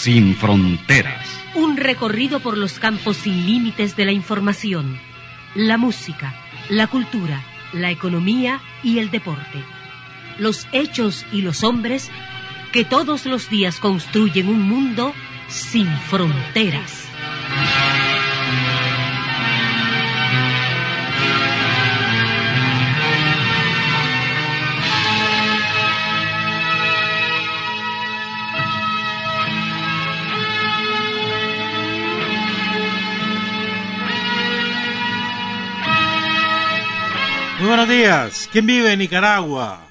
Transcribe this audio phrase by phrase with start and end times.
[0.00, 1.28] Sin fronteras.
[1.54, 4.98] Un recorrido por los campos sin límites de la información,
[5.54, 6.34] la música,
[6.70, 9.62] la cultura, la economía y el deporte.
[10.38, 12.10] Los hechos y los hombres
[12.72, 15.12] que todos los días construyen un mundo
[15.48, 17.04] sin fronteras.
[37.70, 38.48] Buenos días.
[38.50, 39.86] ¿Quién vive en Nicaragua?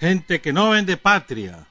[0.00, 1.66] Gente que no vende patria.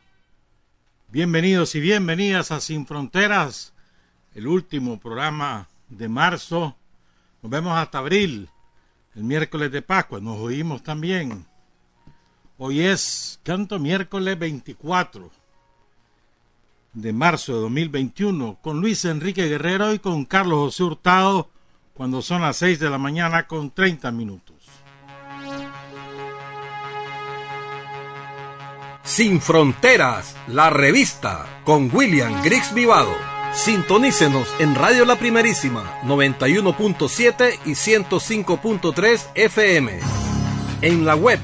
[1.08, 3.74] Bienvenidos y bienvenidas a Sin Fronteras,
[4.36, 6.78] el último programa de marzo.
[7.42, 8.48] Nos vemos hasta abril,
[9.16, 10.20] el miércoles de Pascua.
[10.20, 11.48] Nos oímos también.
[12.60, 15.32] Hoy es, canto, miércoles 24
[16.94, 21.50] de marzo de 2021, con Luis Enrique Guerrero y con Carlos José Hurtado,
[21.96, 24.57] cuando son las 6 de la mañana con 30 minutos.
[29.08, 33.16] Sin Fronteras, la revista, con William Griggs Vivado.
[33.54, 40.00] Sintonícenos en Radio La Primerísima, 91.7 y 105.3 FM.
[40.82, 41.40] En la web,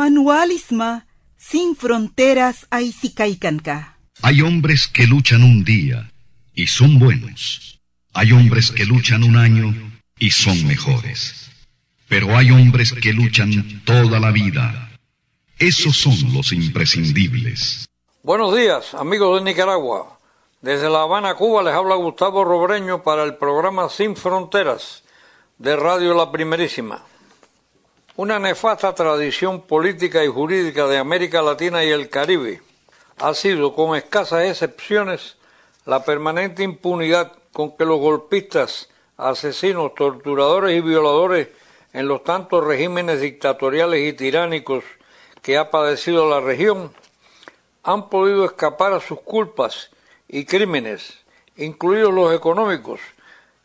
[0.02, 3.98] Manualisma sin fronteras Aizicaicanca.
[4.22, 6.10] Hay hombres que luchan un día
[6.52, 7.78] y son buenos.
[8.12, 9.72] Hay hombres que luchan un año
[10.18, 11.52] y son mejores.
[12.08, 14.90] Pero hay hombres que luchan toda la vida.
[15.60, 17.86] Esos son los imprescindibles.
[18.24, 20.18] Buenos días, amigos de Nicaragua.
[20.62, 25.04] Desde La Habana, Cuba, les habla Gustavo Robreño para el programa Sin Fronteras
[25.58, 27.04] de Radio La Primerísima.
[28.14, 32.60] Una nefasta tradición política y jurídica de América Latina y el Caribe.
[33.16, 35.38] Ha sido, con escasas excepciones,
[35.86, 41.48] la permanente impunidad con que los golpistas, asesinos, torturadores y violadores
[41.94, 44.84] en los tantos regímenes dictatoriales y tiránicos
[45.40, 46.92] que ha padecido la región
[47.82, 49.90] han podido escapar a sus culpas
[50.28, 51.20] y crímenes,
[51.56, 53.00] incluidos los económicos,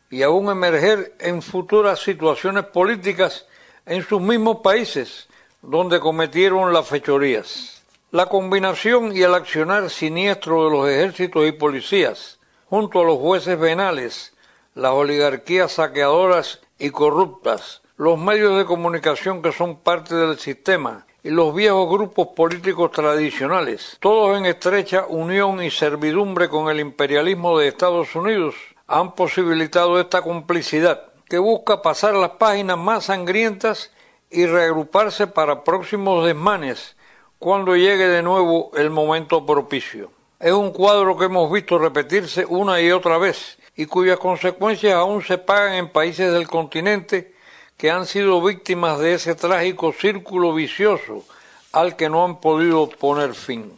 [0.08, 3.44] y aún emerger en futuras situaciones políticas
[3.88, 5.28] en sus mismos países
[5.62, 7.82] donde cometieron las fechorías.
[8.10, 13.56] La combinación y el accionar siniestro de los ejércitos y policías, junto a los jueces
[13.56, 14.34] penales,
[14.74, 21.30] las oligarquías saqueadoras y corruptas, los medios de comunicación que son parte del sistema y
[21.30, 27.68] los viejos grupos políticos tradicionales, todos en estrecha unión y servidumbre con el imperialismo de
[27.68, 28.54] Estados Unidos,
[28.86, 33.92] han posibilitado esta complicidad que busca pasar las páginas más sangrientas
[34.30, 36.96] y reagruparse para próximos desmanes
[37.38, 40.10] cuando llegue de nuevo el momento propicio.
[40.40, 45.22] Es un cuadro que hemos visto repetirse una y otra vez y cuyas consecuencias aún
[45.22, 47.34] se pagan en países del continente
[47.76, 51.24] que han sido víctimas de ese trágico círculo vicioso
[51.72, 53.72] al que no han podido poner fin.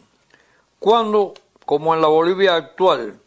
[0.79, 1.35] Cuando,
[1.67, 3.20] como en la Bolivia actual,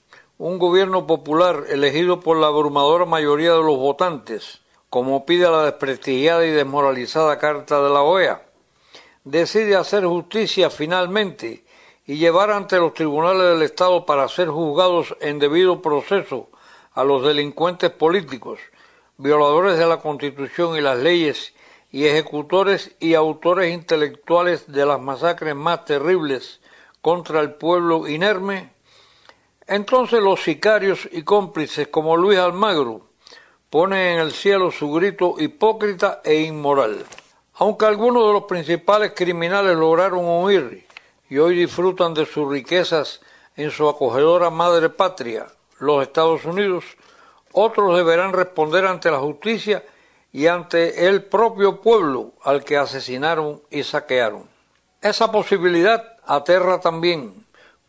[0.43, 4.59] un gobierno popular elegido por la abrumadora mayoría de los votantes,
[4.89, 8.43] como pide la desprestigiada y desmoralizada Carta de la OEA,
[9.23, 11.63] decide hacer justicia finalmente
[12.05, 16.49] y llevar ante los tribunales del Estado para ser juzgados en debido proceso
[16.91, 18.59] a los delincuentes políticos,
[19.15, 21.53] violadores de la Constitución y las leyes
[21.89, 26.59] y ejecutores y autores intelectuales de las masacres más terribles
[27.01, 28.72] contra el pueblo inerme,
[29.67, 33.01] entonces los sicarios y cómplices como Luis Almagro
[33.69, 37.05] ponen en el cielo su grito hipócrita e inmoral.
[37.55, 40.85] Aunque algunos de los principales criminales lograron huir
[41.29, 43.21] y hoy disfrutan de sus riquezas
[43.55, 45.47] en su acogedora madre patria,
[45.79, 46.85] los Estados Unidos,
[47.51, 49.83] otros deberán responder ante la justicia
[50.31, 54.49] y ante el propio pueblo al que asesinaron y saquearon.
[55.01, 57.42] Esa posibilidad aterra también,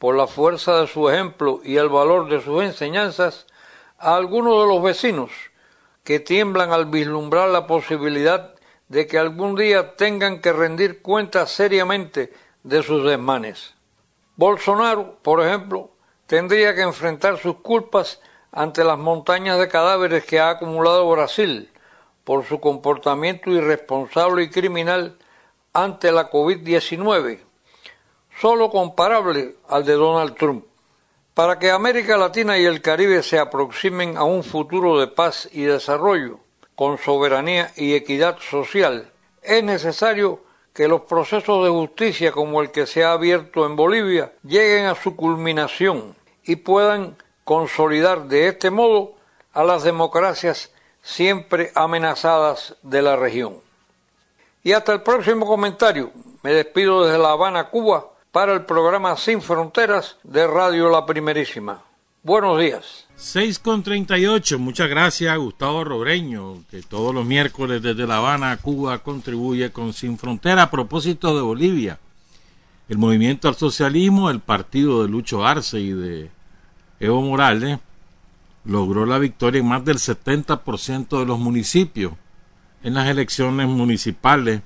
[0.05, 3.47] por la fuerza de su ejemplo y el valor de sus enseñanzas,
[3.99, 5.31] a algunos de los vecinos
[6.03, 8.55] que tiemblan al vislumbrar la posibilidad
[8.89, 12.35] de que algún día tengan que rendir cuentas seriamente
[12.65, 13.73] de sus desmanes.
[14.37, 15.89] Bolsonaro, por ejemplo,
[16.27, 18.21] tendría que enfrentar sus culpas
[18.53, 21.71] ante las montañas de cadáveres que ha acumulado Brasil
[22.25, 25.17] por su comportamiento irresponsable y criminal
[25.73, 27.41] ante la COVID-19,
[28.41, 30.65] solo comparable al de Donald Trump.
[31.35, 35.63] Para que América Latina y el Caribe se aproximen a un futuro de paz y
[35.63, 36.39] desarrollo,
[36.77, 39.11] con soberanía y equidad social,
[39.43, 40.41] es necesario
[40.73, 44.95] que los procesos de justicia como el que se ha abierto en Bolivia lleguen a
[44.95, 49.15] su culminación y puedan consolidar de este modo
[49.53, 50.73] a las democracias
[51.03, 53.61] siempre amenazadas de la región.
[54.65, 56.11] Y hasta el próximo comentario.
[56.43, 61.85] Me despido desde La Habana, Cuba, para el programa Sin Fronteras de Radio La Primerísima.
[62.25, 63.07] Buenos días.
[63.15, 64.59] 6 con 38.
[64.59, 70.19] Muchas gracias Gustavo Robreño, que todos los miércoles desde La Habana, Cuba, contribuye con Sin
[70.19, 72.01] Frontera a propósito de Bolivia.
[72.89, 76.29] El movimiento al socialismo, el partido de Lucho Arce y de
[76.99, 77.79] Evo Morales,
[78.65, 82.15] logró la victoria en más del 70% de los municipios
[82.83, 84.63] en las elecciones municipales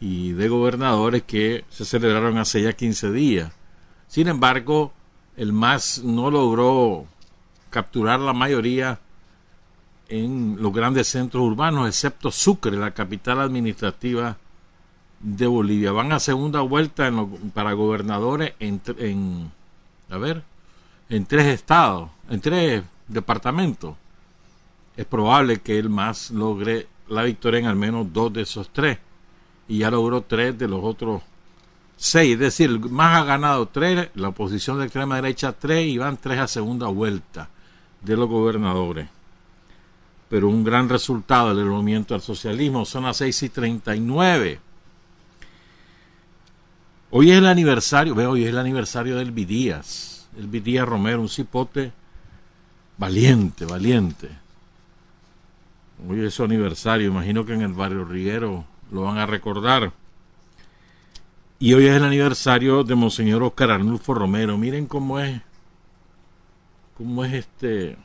[0.00, 3.52] y de gobernadores que se celebraron hace ya 15 días.
[4.08, 4.92] Sin embargo,
[5.36, 7.06] el MAS no logró
[7.70, 9.00] capturar la mayoría
[10.08, 14.36] en los grandes centros urbanos, excepto Sucre, la capital administrativa
[15.20, 15.92] de Bolivia.
[15.92, 17.10] Van a segunda vuelta
[17.54, 19.50] para gobernadores en, en,
[20.10, 20.42] a ver,
[21.08, 23.96] en tres estados, en tres departamentos.
[24.96, 28.98] Es probable que el MAS logre la victoria en al menos dos de esos tres
[29.68, 31.22] y ya logró tres de los otros
[31.96, 32.34] seis.
[32.34, 36.38] Es decir, más ha ganado tres, la oposición de extrema derecha tres y van tres
[36.38, 37.48] a segunda vuelta
[38.02, 39.08] de los gobernadores.
[40.28, 44.60] Pero un gran resultado del movimiento al socialismo son las seis y treinta y nueve.
[47.10, 51.28] Hoy es el aniversario, veo, hoy es el aniversario del Vidías, el Vidías Romero, un
[51.28, 51.92] cipote
[52.98, 54.28] valiente, valiente.
[56.08, 59.92] Hoy es su aniversario, imagino que en el barrio Riguero lo van a recordar.
[61.58, 64.58] Y hoy es el aniversario de Monseñor Oscar Arnulfo Romero.
[64.58, 65.40] Miren cómo es,
[66.96, 67.96] cómo es este,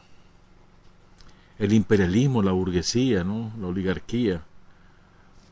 [1.59, 3.51] el imperialismo, la burguesía, ¿no?
[3.59, 4.41] la oligarquía.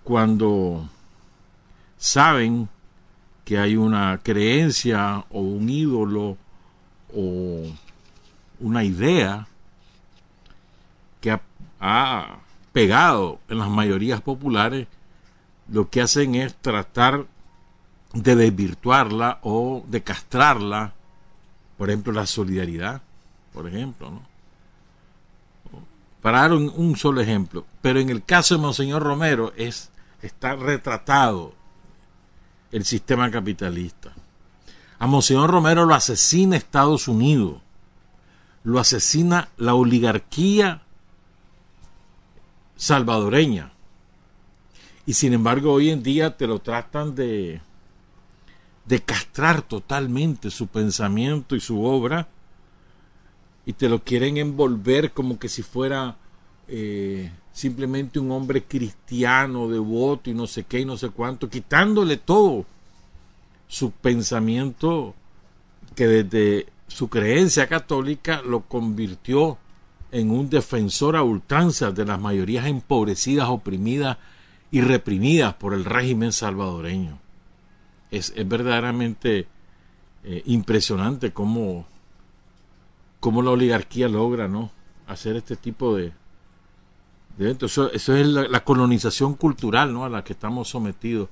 [0.03, 0.89] Cuando
[1.97, 2.69] saben
[3.43, 6.37] que hay una creencia o un ídolo
[7.13, 7.63] o
[8.59, 9.47] una idea
[11.19, 11.37] que
[11.79, 12.39] ha
[12.71, 14.87] pegado en las mayorías populares,
[15.71, 17.25] lo que hacen es tratar
[18.13, 20.93] de desvirtuarla o de castrarla,
[21.77, 23.01] por ejemplo, la solidaridad,
[23.53, 24.29] por ejemplo, ¿no?
[26.21, 29.89] Para dar un, solo ejemplo, pero en el caso de Monseñor Romero es,
[30.21, 31.53] está retratado
[32.73, 34.11] el sistema capitalista.
[34.97, 37.61] A Monseñor Romero lo asesina Estados Unidos,
[38.65, 40.81] lo asesina la oligarquía
[42.75, 43.71] salvadoreña.
[45.05, 47.61] Y sin embargo hoy en día te lo tratan de,
[48.85, 52.27] de castrar totalmente su pensamiento y su obra
[53.65, 56.17] y te lo quieren envolver como que si fuera
[56.67, 62.17] eh, simplemente un hombre cristiano, devoto y no sé qué y no sé cuánto, quitándole
[62.17, 62.65] todo
[63.67, 65.13] su pensamiento
[65.95, 69.59] que desde su creencia católica lo convirtió
[70.11, 74.17] en un defensor a ultranza de las mayorías empobrecidas, oprimidas
[74.71, 77.19] y reprimidas por el régimen salvadoreño.
[78.11, 79.47] Es, verdaderamente
[80.23, 81.85] eh, impresionante cómo,
[83.19, 84.71] cómo, la oligarquía logra ¿no?
[85.07, 86.11] hacer este tipo de,
[87.37, 87.71] eventos.
[87.71, 90.05] Eso, es la, colonización cultural ¿no?
[90.05, 91.29] a la que estamos sometidos.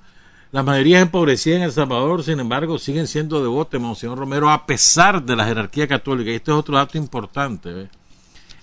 [0.51, 5.21] Las mayorías empobrecidas en El Salvador, sin embargo, siguen siendo devotas, Monseñor Romero, a pesar
[5.21, 6.31] de la jerarquía católica.
[6.31, 7.89] Y este es otro dato importante.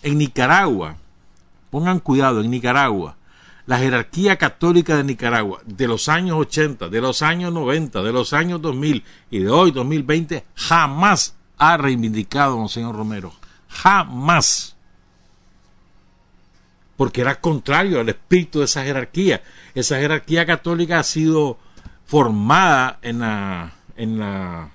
[0.02, 0.96] En Nicaragua,
[1.70, 3.16] pongan cuidado, en Nicaragua,
[3.66, 8.32] la jerarquía católica de Nicaragua de los años 80, de los años 90, de los
[8.32, 13.32] años 2000 y de hoy 2020 jamás ha reivindicado a Monseñor Romero.
[13.68, 14.76] Jamás.
[16.96, 19.42] Porque era contrario al espíritu de esa jerarquía.
[19.74, 21.58] Esa jerarquía católica ha sido
[22.04, 24.70] formada en la, en la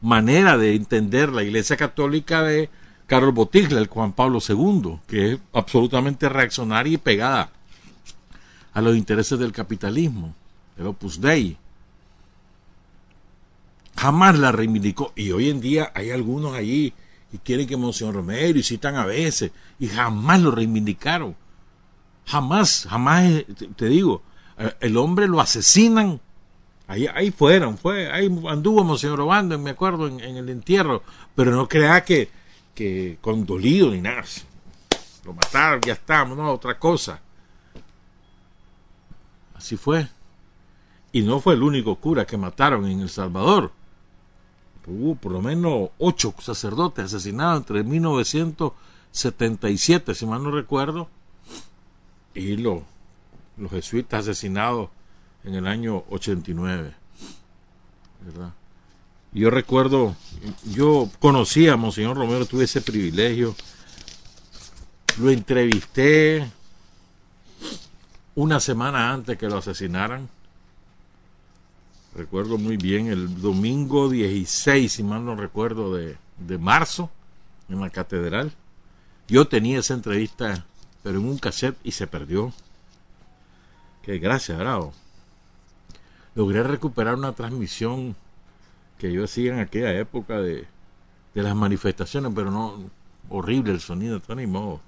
[0.00, 2.70] manera de entender la Iglesia Católica de
[3.06, 7.50] Carlos Botigla, el Juan Pablo II, que es absolutamente reaccionaria y pegada
[8.74, 10.34] a los intereses del capitalismo,
[10.76, 11.56] el Opus Dei.
[13.96, 15.12] Jamás la reivindicó.
[15.14, 16.94] Y hoy en día hay algunos allí
[17.32, 21.36] y quieren que Monseñor Romero y citan a veces y jamás lo reivindicaron.
[22.26, 24.22] Jamás, jamás, eh, te digo,
[24.58, 26.20] eh, el hombre lo asesinan.
[26.86, 31.02] Ahí, ahí fueron, fue, ahí anduvo Monseñor Obando, me acuerdo, en, el entierro,
[31.34, 32.28] pero no crea que,
[32.74, 34.24] que condolido ni nada.
[35.24, 37.20] Lo mataron, ya estamos, no, otra cosa.
[39.62, 40.08] Así fue.
[41.12, 43.70] Y no fue el único cura que mataron en El Salvador.
[44.84, 51.08] Hubo por lo menos ocho sacerdotes asesinados entre 1977, si mal no recuerdo,
[52.34, 52.82] y los,
[53.56, 54.88] los jesuitas asesinados
[55.44, 56.92] en el año 89.
[58.22, 58.54] ¿verdad?
[59.30, 60.16] Yo recuerdo,
[60.74, 63.54] yo conocía a Monseñor Romero, tuve ese privilegio,
[65.20, 66.50] lo entrevisté
[68.34, 70.28] una semana antes que lo asesinaran.
[72.14, 77.10] Recuerdo muy bien el domingo 16, si mal no recuerdo, de, de marzo,
[77.68, 78.52] en la catedral.
[79.28, 80.66] Yo tenía esa entrevista,
[81.02, 82.52] pero en un cassette y se perdió.
[84.02, 84.92] Que gracias, bravo.
[86.34, 88.16] Logré recuperar una transmisión
[88.98, 90.66] que yo hacía en aquella época de,
[91.34, 92.90] de las manifestaciones, pero no
[93.28, 94.80] horrible el sonido, de ni modo.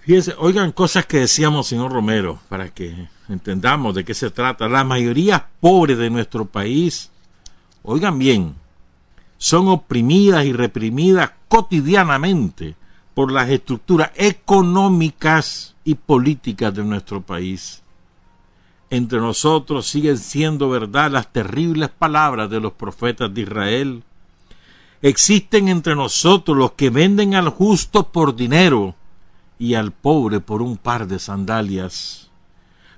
[0.00, 4.68] Fíjense, oigan cosas que decíamos, señor Romero, para que entendamos de qué se trata.
[4.68, 7.10] La mayoría pobre de nuestro país,
[7.82, 8.54] oigan bien,
[9.36, 12.74] son oprimidas y reprimidas cotidianamente
[13.14, 17.82] por las estructuras económicas y políticas de nuestro país.
[18.90, 24.02] Entre nosotros siguen siendo verdad las terribles palabras de los profetas de Israel.
[25.02, 28.94] Existen entre nosotros los que venden al justo por dinero
[29.58, 32.30] y al pobre por un par de sandalias,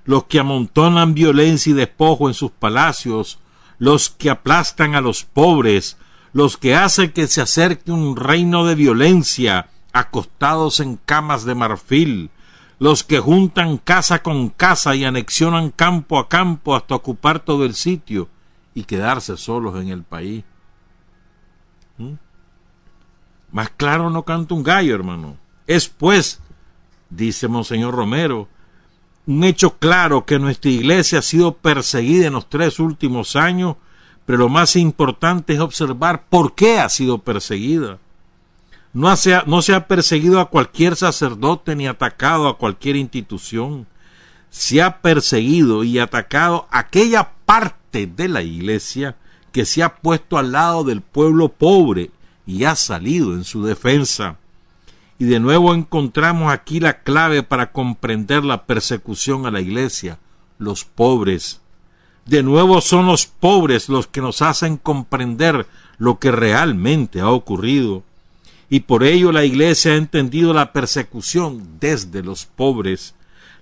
[0.05, 3.39] los que amontonan violencia y despojo en sus palacios,
[3.79, 5.97] los que aplastan a los pobres,
[6.33, 12.29] los que hacen que se acerque un reino de violencia, acostados en camas de marfil,
[12.79, 17.75] los que juntan casa con casa y anexionan campo a campo hasta ocupar todo el
[17.75, 18.29] sitio
[18.73, 20.43] y quedarse solos en el país.
[21.97, 22.13] ¿Mm?
[23.51, 25.37] Más claro no canta un gallo, hermano.
[25.67, 26.41] Es pues
[27.11, 28.47] dice Monseñor Romero,
[29.27, 33.75] un hecho claro que nuestra iglesia ha sido perseguida en los tres últimos años,
[34.25, 37.99] pero lo más importante es observar por qué ha sido perseguida.
[38.93, 39.13] No,
[39.45, 43.87] no se ha perseguido a cualquier sacerdote ni atacado a cualquier institución.
[44.49, 49.15] Se ha perseguido y atacado aquella parte de la iglesia
[49.51, 52.11] que se ha puesto al lado del pueblo pobre
[52.45, 54.37] y ha salido en su defensa.
[55.21, 60.17] Y de nuevo encontramos aquí la clave para comprender la persecución a la iglesia,
[60.57, 61.61] los pobres.
[62.25, 65.67] De nuevo son los pobres los que nos hacen comprender
[65.99, 68.01] lo que realmente ha ocurrido.
[68.67, 73.13] Y por ello la iglesia ha entendido la persecución desde los pobres.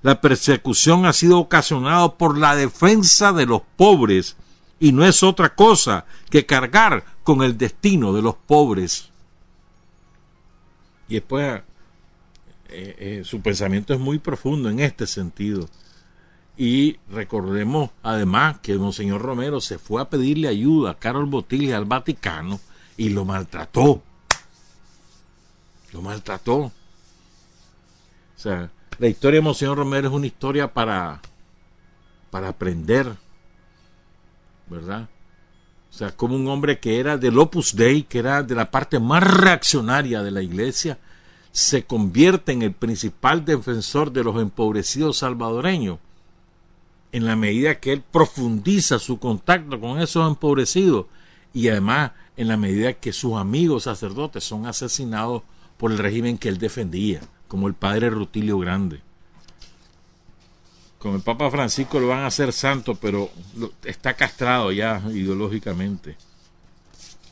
[0.02, 4.38] La persecución ha sido ocasionada por la defensa de los pobres
[4.80, 9.10] y no es otra cosa que cargar con el destino de los pobres.
[11.10, 11.62] Y después
[12.70, 15.68] eh, eh, su pensamiento es muy profundo en este sentido.
[16.56, 21.86] Y recordemos además que Monseñor Romero se fue a pedirle ayuda a Carol Botilli al
[21.86, 22.60] Vaticano
[22.96, 24.04] y lo maltrató.
[25.94, 26.58] Lo maltrató.
[26.58, 26.72] O
[28.36, 31.22] sea, la historia de Monseñor Romero es una historia para,
[32.30, 33.16] para aprender,
[34.68, 35.10] ¿verdad?
[35.92, 39.00] O sea, como un hombre que era del Opus Dei, que era de la parte
[39.00, 40.98] más reaccionaria de la iglesia,
[41.52, 45.98] se convierte en el principal defensor de los empobrecidos salvadoreños,
[47.12, 51.08] en la medida que él profundiza su contacto con esos empobrecidos
[51.54, 55.42] y además en la medida que sus amigos sacerdotes son asesinados
[55.78, 59.02] por el régimen que él defendía, como el padre Rutilio Grande.
[61.00, 63.30] Con el Papa Francisco lo van a hacer santo, pero
[63.86, 66.18] está castrado ya ideológicamente.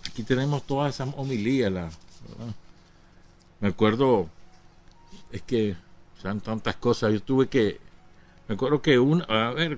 [0.08, 1.70] Aquí tenemos todas esas homilías.
[1.70, 1.90] La,
[3.60, 4.30] me acuerdo,
[5.34, 5.76] es que
[6.22, 7.12] sean tantas cosas.
[7.12, 7.82] Yo tuve que,
[8.48, 9.78] me acuerdo que un, a ver,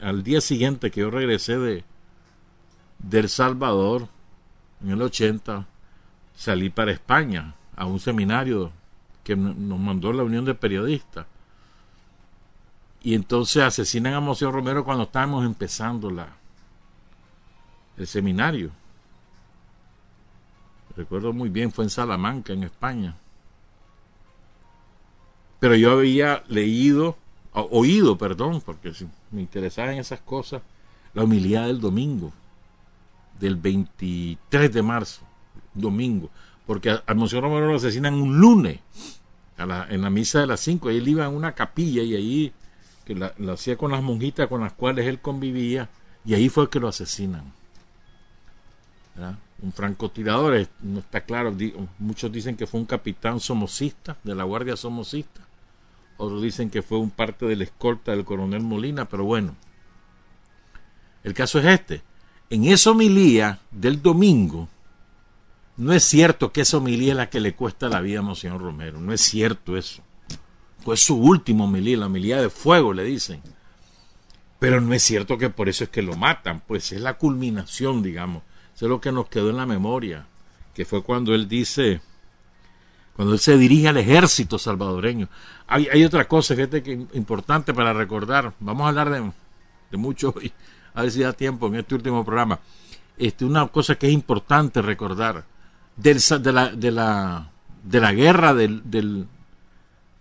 [0.00, 1.84] al día siguiente que yo regresé de,
[3.00, 4.08] de El Salvador,
[4.82, 5.66] en el 80,
[6.34, 8.72] salí para España a un seminario
[9.24, 11.26] que nos mandó la Unión de Periodistas
[13.02, 16.28] Y entonces asesinan a Monseñor Romero cuando estábamos empezando la,
[17.96, 18.70] el seminario.
[20.96, 23.16] Recuerdo muy bien, fue en Salamanca, en España.
[25.58, 27.16] Pero yo había leído,
[27.52, 28.92] oído, perdón, porque
[29.30, 30.62] me interesaba en esas cosas,
[31.14, 32.32] la humildad del domingo,
[33.38, 35.22] del 23 de marzo,
[35.72, 36.30] domingo,
[36.66, 38.80] porque a, Monseñor Romero lo asesinan un lunes,
[39.56, 42.52] en la misa de las 5, él iba a una capilla y ahí,
[43.04, 45.88] que la, hacía con las monjitas con las cuales él convivía,
[46.24, 47.52] y ahí fue que lo asesinan.
[49.62, 51.54] Un francotirador, no está claro,
[51.98, 55.42] muchos dicen que fue un capitán somocista, de la Guardia Somocista,
[56.16, 59.54] otros dicen que fue un parte de la escolta del coronel Molina, pero bueno,
[61.24, 62.02] el caso es este.
[62.50, 64.68] En esa homilía del domingo,
[65.76, 68.60] no es cierto que esa homilía es la que le cuesta la vida a Monseñor
[68.60, 69.00] Romero.
[69.00, 70.02] No es cierto eso.
[70.84, 73.40] Fue su último homilía, la homilía de fuego, le dicen.
[74.58, 76.62] Pero no es cierto que por eso es que lo matan.
[76.66, 78.42] Pues es la culminación, digamos.
[78.74, 80.26] Eso es lo que nos quedó en la memoria.
[80.74, 82.00] Que fue cuando él dice,
[83.14, 85.28] cuando él se dirige al ejército salvadoreño.
[85.66, 88.54] Hay, hay otra cosa, gente, que importante para recordar.
[88.60, 89.10] Vamos a hablar
[89.90, 90.52] de, mucho hoy
[90.94, 92.60] a ver si da tiempo en este último programa.
[93.16, 95.44] Este, una cosa que es importante recordar
[95.96, 97.50] del, de, la, de, la,
[97.82, 99.28] de la guerra del,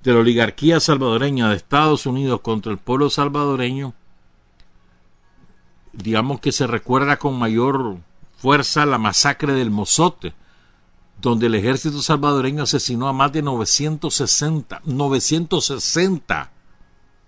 [0.03, 3.93] de la oligarquía salvadoreña de Estados Unidos contra el pueblo salvadoreño,
[5.93, 7.97] digamos que se recuerda con mayor
[8.37, 10.33] fuerza la masacre del Mozote,
[11.21, 16.51] donde el ejército salvadoreño asesinó a más de 960, 960.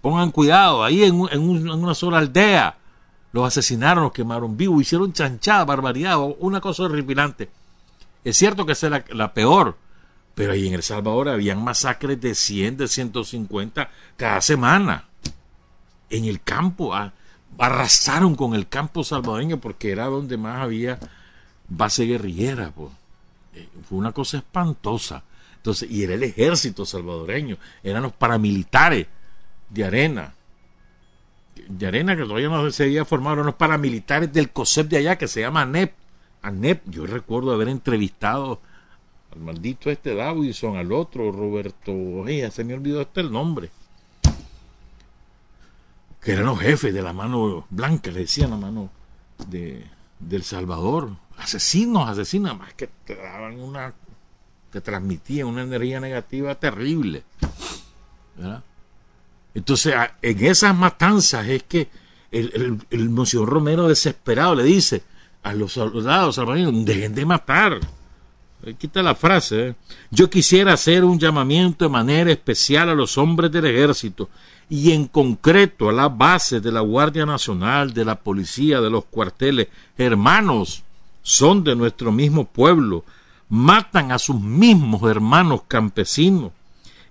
[0.02, 2.78] Pongan cuidado, ahí en, en una sola aldea
[3.34, 7.50] los asesinaron, los quemaron vivos, hicieron chanchada, barbaridad, una cosa horripilante.
[8.24, 9.76] Es cierto que es la, peor,
[10.36, 15.08] pero ahí en El Salvador habían masacres de 100, de 150 cada semana.
[16.10, 16.94] En el campo,
[17.58, 21.00] arrasaron con el campo salvadoreño porque era donde más había
[21.68, 22.72] base guerrillera.
[22.72, 22.92] Pues.
[23.88, 25.24] Fue una cosa espantosa.
[25.58, 29.08] Entonces, y era el ejército salvadoreño, eran los paramilitares
[29.70, 30.34] de arena
[31.68, 35.28] de arena que todavía no se había formado, unos paramilitares del COSEP de allá que
[35.28, 35.94] se llama ANEP.
[36.42, 38.62] ANEP, yo recuerdo haber entrevistado
[39.34, 43.70] al maldito este Davidson, al otro, Roberto, oye, se me olvidó este el nombre.
[46.22, 48.90] Que eran los jefes de la mano blanca, le decían la mano
[49.48, 49.86] de,
[50.20, 51.10] del Salvador.
[51.38, 53.94] Asesinos, asesinos, más que te daban una,
[54.72, 57.24] te transmitían una energía negativa terrible.
[59.54, 61.90] Entonces, en esas matanzas es que
[62.32, 65.04] el, el, Monseñor Romero desesperado le dice
[65.44, 67.80] a los soldados salvadoreños, dejen de matar.
[68.78, 69.68] Quita la frase.
[69.68, 69.76] ¿eh?
[70.10, 74.30] Yo quisiera hacer un llamamiento de manera especial a los hombres del ejército
[74.70, 79.04] y en concreto a la base de la Guardia Nacional, de la policía, de los
[79.06, 79.68] cuarteles.
[79.98, 80.84] Hermanos,
[81.22, 83.04] son de nuestro mismo pueblo,
[83.50, 86.52] matan a sus mismos hermanos campesinos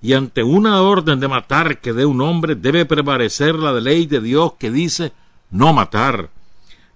[0.00, 4.20] y ante una orden de matar que dé un hombre debe prevalecer la ley de
[4.20, 5.12] Dios que dice
[5.50, 6.30] no matar.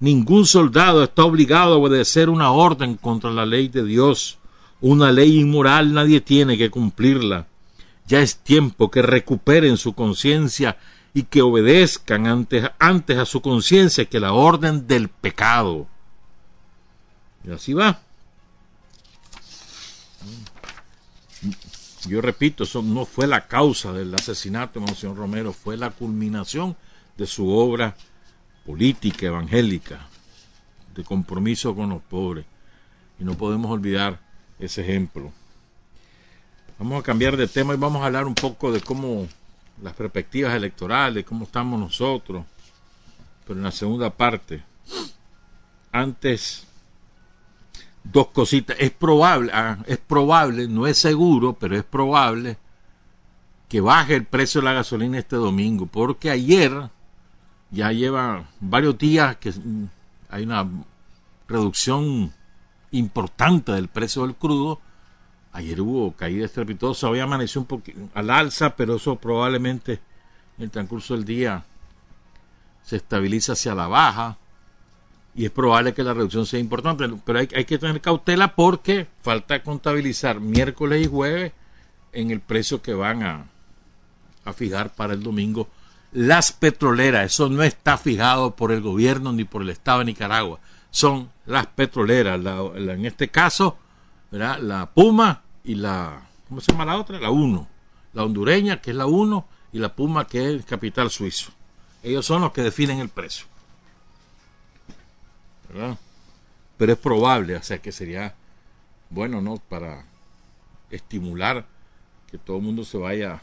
[0.01, 4.39] Ningún soldado está obligado a obedecer una orden contra la ley de Dios.
[4.81, 7.47] Una ley inmoral nadie tiene que cumplirla.
[8.07, 10.77] Ya es tiempo que recuperen su conciencia
[11.15, 15.87] y que obedezcan antes, antes a su conciencia que la orden del pecado.
[17.45, 18.01] Y así va.
[22.07, 26.77] Yo repito, eso no fue la causa del asesinato de Monseñor Romero, fue la culminación
[27.17, 27.97] de su obra
[28.65, 30.07] política, evangélica,
[30.95, 32.45] de compromiso con los pobres.
[33.19, 34.21] Y no podemos olvidar
[34.59, 35.33] ese ejemplo.
[36.79, 39.27] Vamos a cambiar de tema y vamos a hablar un poco de cómo
[39.83, 42.45] las perspectivas electorales, cómo estamos nosotros.
[43.47, 44.63] Pero en la segunda parte,
[45.93, 46.67] antes
[48.13, 48.77] dos cositas.
[48.79, 52.57] Es probable, ah, es probable, no es seguro, pero es probable
[53.69, 56.89] que baje el precio de la gasolina este domingo, porque ayer
[57.71, 59.53] ya lleva varios días que
[60.29, 60.69] hay una
[61.49, 62.33] reducción
[62.91, 64.81] importante del precio del crudo.
[65.53, 70.01] Ayer hubo caída estrepitosa, hoy amaneció un poquito al alza, pero eso probablemente
[70.59, 71.65] en el transcurso del día
[72.83, 74.39] se estabiliza hacia la baja
[75.35, 79.63] y es probable que la reducción sea importante, pero hay, que tener cautela porque falta
[79.63, 81.53] contabilizar miércoles y jueves
[82.13, 83.47] en el precio que van a,
[84.45, 85.69] a fijar para el domingo
[86.13, 87.27] las petroleras.
[87.35, 90.59] Eso no está fijado por el gobierno ni por el Estado de Nicaragua.
[90.91, 92.41] Son las petroleras.
[92.77, 93.79] en este caso,
[94.31, 96.23] la Puma y la.
[96.49, 97.19] ¿Cómo se llama la otra?
[97.19, 97.69] La 1.
[98.13, 101.53] La hondureña, que es la 1, y la Puma, que es el capital suizo.
[102.03, 103.47] Ellos son los que definen el precio.
[105.69, 105.99] ¿Verdad?
[106.77, 108.35] Pero es probable, o sea que sería
[109.11, 109.57] bueno, ¿no?
[109.57, 110.05] Para
[110.91, 111.67] estimular
[112.31, 113.43] que todo el mundo se vaya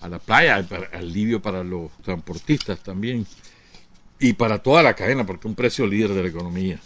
[0.00, 3.26] a la playa, alivio para los transportistas también
[4.20, 6.80] y para toda la cadena, porque un precio líder de la economía.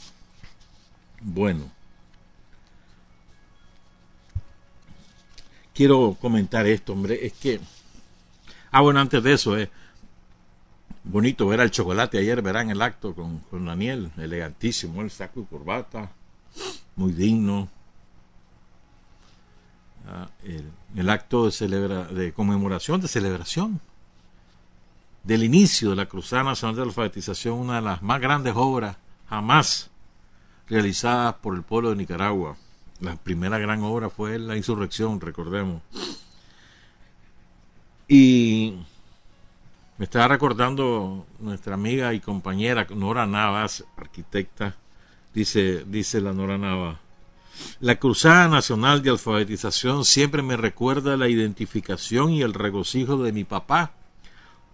[1.21, 1.71] Bueno,
[5.75, 7.61] quiero comentar esto, hombre, es que,
[8.71, 9.71] ah, bueno, antes de eso, es eh,
[11.05, 15.45] bonito ver al chocolate ayer, verán el acto con, con Daniel, elegantísimo, el saco y
[15.45, 16.13] corbata,
[16.97, 17.69] muy digno.
[20.07, 20.29] Ah,
[20.97, 23.81] el, acto de, celebra, de conmemoración, de celebración
[25.25, 28.97] del inicio de la Cruzada Nacional de Alfabetización, una de las más grandes obras
[29.29, 29.91] jamás
[30.69, 32.57] realizadas por el pueblo de Nicaragua.
[33.01, 35.83] La primera gran obra fue la insurrección, recordemos.
[38.09, 38.75] Y
[39.99, 44.77] me estaba recordando nuestra amiga y compañera Nora Navas, arquitecta,
[45.33, 46.99] dice, dice la Nora Navas.
[47.81, 53.45] La Cruzada Nacional de Alfabetización siempre me recuerda la identificación y el regocijo de mi
[53.45, 53.93] papá,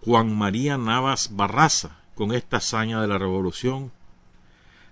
[0.04, 3.92] Juan María Navas Barraza, con esta hazaña de la revolución.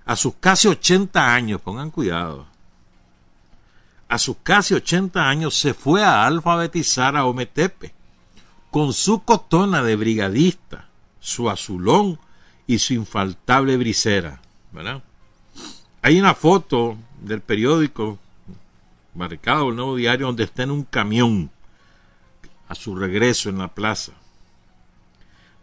[0.04, 2.46] A sus casi 80 años, pongan cuidado,
[4.08, 7.92] a sus casi 80 años se fue a alfabetizar a Ometepe,
[8.70, 10.88] con su cotona de brigadista,
[11.18, 12.18] su azulón
[12.66, 14.40] y su infaltable brisera.
[14.72, 15.02] ¿verdad?
[16.02, 18.18] Hay una foto del periódico
[19.14, 21.50] marcado el nuevo diario donde está en un camión
[22.68, 24.12] a su regreso en la plaza.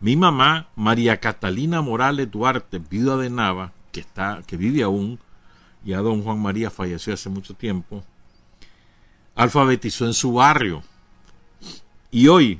[0.04, 5.18] Mi mamá, María Catalina Morales Duarte, viuda de Nava, que, está, que vive aún,
[5.86, 8.04] ya don Juan María falleció hace mucho tiempo,
[9.34, 10.84] alfabetizó en su barrio.
[12.12, 12.60] Y hoy,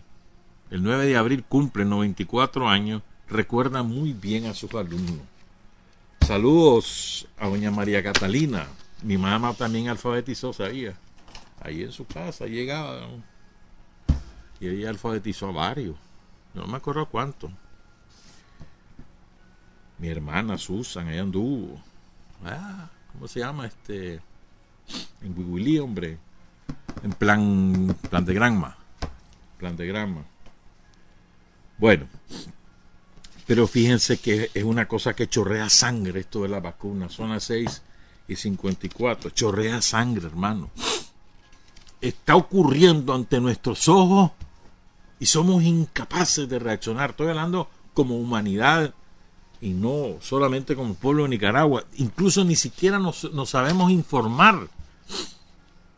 [0.72, 5.20] el 9 de abril, cumple 94 años, recuerda muy bien a sus alumnos.
[6.26, 8.68] Saludos a doña María Catalina.
[9.02, 10.94] Mi mamá también alfabetizó, sabía.
[11.60, 13.02] Ahí en su casa llegaba.
[14.62, 15.98] Y ella alfabetizó a varios.
[16.54, 17.52] No me acuerdo cuánto.
[19.98, 21.82] Mi hermana Susan, ella anduvo.
[22.46, 23.68] Ah, ¿cómo se llama?
[23.68, 24.20] Este.
[25.22, 26.18] En Wiwili, hombre.
[27.04, 27.96] En plan.
[28.10, 28.78] Plan de granma.
[29.58, 30.24] Plan de granma.
[31.78, 32.08] Bueno.
[33.46, 37.10] Pero fíjense que es una cosa que chorrea sangre esto de la vacuna.
[37.10, 37.82] Son las 6
[38.28, 39.32] y 54.
[39.32, 40.70] Chorrea sangre, hermano.
[42.00, 44.32] Está ocurriendo ante nuestros ojos
[45.24, 47.12] y somos incapaces de reaccionar.
[47.12, 48.94] Estoy hablando como humanidad
[49.62, 51.86] y no solamente como pueblo de Nicaragua.
[51.96, 54.68] Incluso ni siquiera nos, nos sabemos informar.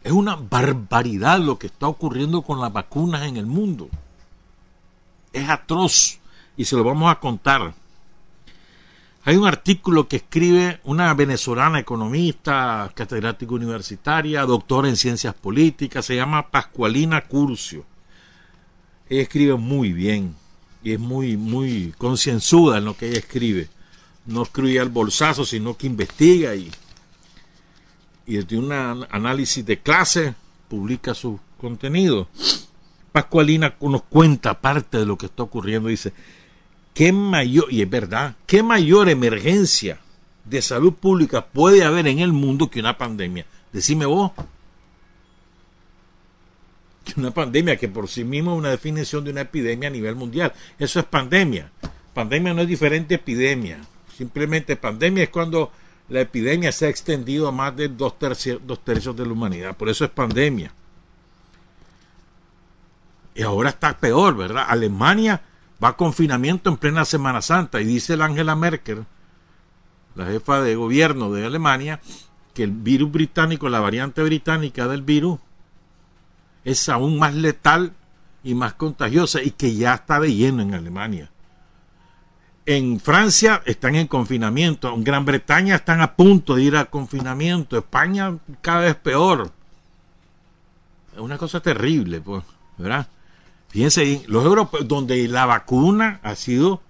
[0.04, 3.90] Es una barbaridad lo que está ocurriendo con las vacunas en el mundo.
[5.34, 6.20] Es atroz
[6.56, 7.74] y se lo vamos a contar.
[9.24, 16.16] Hay un artículo que escribe una venezolana economista, catedrática universitaria, doctora en ciencias políticas, se
[16.16, 17.86] llama Pascualina Curcio.
[19.10, 20.36] Ella escribe muy bien
[20.84, 23.70] y es muy, muy concienzuda en lo que ella escribe.
[24.26, 26.72] No escribe al bolsazo, sino que investiga y,
[28.26, 30.34] y desde un análisis de clase
[30.68, 32.28] publica su contenido.
[33.12, 35.90] Pascualina nos cuenta parte de lo que está ocurriendo.
[35.90, 36.12] Dice,
[36.94, 40.00] ¿qué mayor, y es verdad, qué mayor emergencia
[40.44, 43.46] de salud pública puede haber en el mundo que una pandemia?
[43.72, 44.32] Decime vos.
[47.18, 50.54] Una pandemia que por sí misma es una definición de una epidemia a nivel mundial.
[50.80, 51.72] Eso es pandemia.
[52.14, 53.80] Pandemia no es diferente a epidemia.
[54.16, 55.72] Simplemente pandemia es cuando
[56.10, 59.76] la epidemia se ha extendido a más de dos tercios, dos tercios de la humanidad.
[59.76, 60.72] Por eso es pandemia.
[63.34, 64.66] Y ahora está peor, ¿verdad?
[64.68, 65.42] Alemania
[65.84, 69.06] va a confinamiento en plena Semana Santa y dice la Angela Merkel,
[70.16, 72.00] la jefa de gobierno de Alemania,
[72.54, 75.40] que el virus británico, la variante británica del virus,
[76.66, 77.94] es aún más letal
[78.44, 81.32] y más contagiosa y que ya está de lleno en Alemania.
[82.66, 87.78] En Francia están en confinamiento, en Gran Bretaña están a punto de ir a confinamiento,
[87.78, 89.52] España cada vez peor.
[91.14, 92.44] Es una cosa terrible, pues,
[92.78, 93.08] ¿verdad?
[93.70, 96.82] Fíjense, los europeos, donde la vacuna ha sido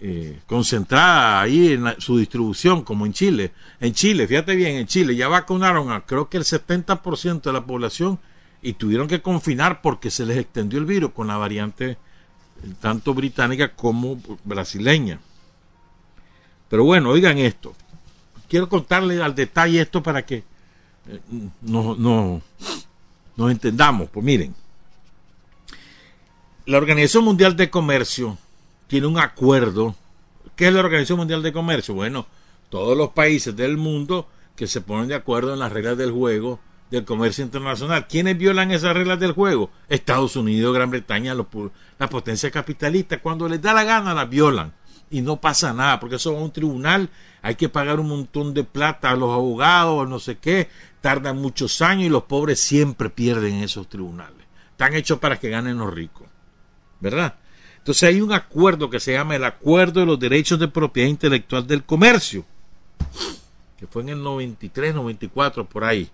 [0.00, 3.52] eh, concentrada ahí en su distribución, como en Chile.
[3.80, 7.64] En Chile, fíjate bien, en Chile ya vacunaron a creo que el 70% de la
[7.64, 8.18] población
[8.62, 11.96] y tuvieron que confinar porque se les extendió el virus con la variante eh,
[12.80, 15.20] tanto británica como brasileña.
[16.68, 17.74] Pero bueno, oigan esto.
[18.48, 20.42] Quiero contarles al detalle esto para que
[21.08, 21.20] eh,
[21.62, 22.42] nos
[23.36, 24.10] entendamos.
[24.10, 24.54] Pues miren,
[26.66, 28.36] la Organización Mundial de Comercio
[28.86, 29.94] tiene un acuerdo.
[30.56, 31.94] ¿Qué es la Organización Mundial de Comercio?
[31.94, 32.26] Bueno,
[32.68, 36.58] todos los países del mundo que se ponen de acuerdo en las reglas del juego
[36.90, 38.06] del comercio internacional.
[38.06, 39.70] ¿Quiénes violan esas reglas del juego?
[39.88, 41.46] Estados Unidos, Gran Bretaña, los,
[41.98, 43.20] las potencias capitalistas.
[43.22, 44.72] Cuando les da la gana las violan
[45.10, 47.08] y no pasa nada, porque eso va a un tribunal,
[47.42, 50.68] hay que pagar un montón de plata a los abogados, no sé qué,
[51.00, 54.46] tardan muchos años y los pobres siempre pierden en esos tribunales.
[54.70, 56.28] Están hechos para que ganen los ricos,
[57.00, 57.36] ¿verdad?
[57.78, 61.66] Entonces hay un acuerdo que se llama el Acuerdo de los Derechos de Propiedad Intelectual
[61.66, 62.44] del Comercio,
[63.78, 66.10] que fue en el 93, 94, por ahí.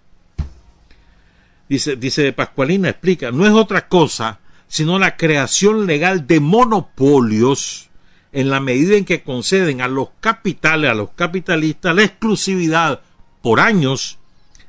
[1.69, 4.41] Dice, dice Pascualina, explica, no es otra cosa
[4.75, 7.91] sino la creación legal de monopolios
[8.33, 13.01] en la medida en que conceden a los capitales, a los capitalistas, la exclusividad
[13.41, 14.19] por años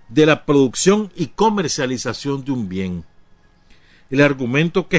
[0.10, 3.04] de la producción y comercialización de un bien.
[4.12, 4.98] El argumento que,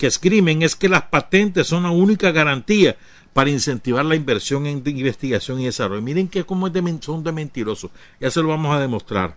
[0.00, 2.96] escriben es que las patentes son la única garantía
[3.32, 6.02] para incentivar la inversión en investigación y desarrollo.
[6.02, 7.92] Miren que como es de, son de mentirosos.
[8.18, 9.36] Ya se lo vamos a demostrar.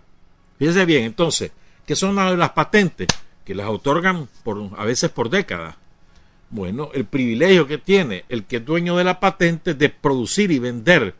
[0.58, 1.52] Fíjense bien, entonces,
[1.86, 3.08] ¿qué son las patentes?
[3.44, 4.28] Que las otorgan
[4.76, 5.76] a veces por décadas.
[6.50, 10.58] Bueno, el privilegio que tiene el que es dueño de la patente de producir y
[10.58, 11.14] vender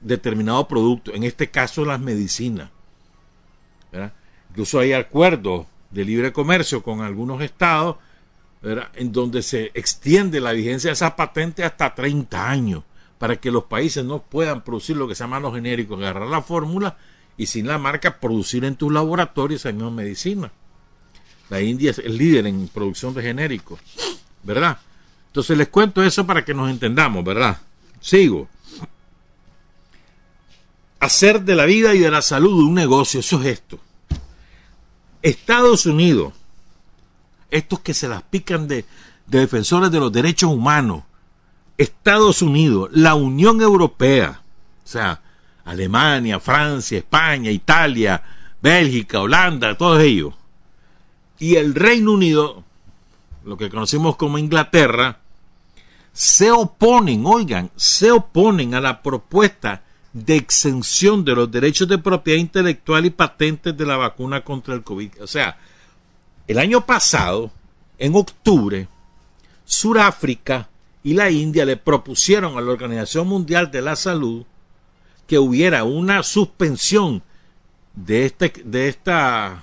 [0.00, 2.70] determinado producto, en este caso las medicinas.
[4.50, 7.96] Incluso hay acuerdos de libre comercio con algunos estados
[8.62, 12.82] en donde se extiende la vigencia de esa patente hasta 30 años
[13.18, 16.42] para que los países no puedan producir lo que se llama los genéricos, agarrar la
[16.42, 16.96] fórmula
[17.40, 20.52] y sin la marca producir en tus laboratorios esa misma medicina.
[21.48, 23.80] La India es el líder en producción de genéricos.
[24.42, 24.78] ¿verdad?
[25.28, 27.58] Entonces les cuento eso para que nos entendamos, ¿verdad?
[27.98, 28.46] Sigo.
[30.98, 33.78] Hacer de la vida y de la salud un negocio, eso es esto.
[35.22, 36.34] Estados Unidos,
[37.50, 38.84] estos que se las pican de,
[39.26, 41.04] de defensores de los derechos humanos,
[41.78, 44.42] Estados Unidos, la Unión Europea,
[44.84, 45.22] o sea,
[45.70, 48.22] Alemania, Francia, España, Italia,
[48.60, 50.34] Bélgica, Holanda, todos ellos,
[51.38, 52.64] y el Reino Unido,
[53.44, 55.20] lo que conocemos como Inglaterra,
[56.12, 62.40] se oponen, oigan, se oponen a la propuesta de exención de los derechos de propiedad
[62.40, 65.22] intelectual y patentes de la vacuna contra el COVID.
[65.22, 65.56] O sea,
[66.48, 67.52] el año pasado,
[67.96, 68.88] en octubre,
[69.64, 70.68] Sudáfrica
[71.04, 74.44] y la India le propusieron a la Organización Mundial de la Salud
[75.30, 77.22] que hubiera una suspensión
[77.94, 79.62] de, este, de esta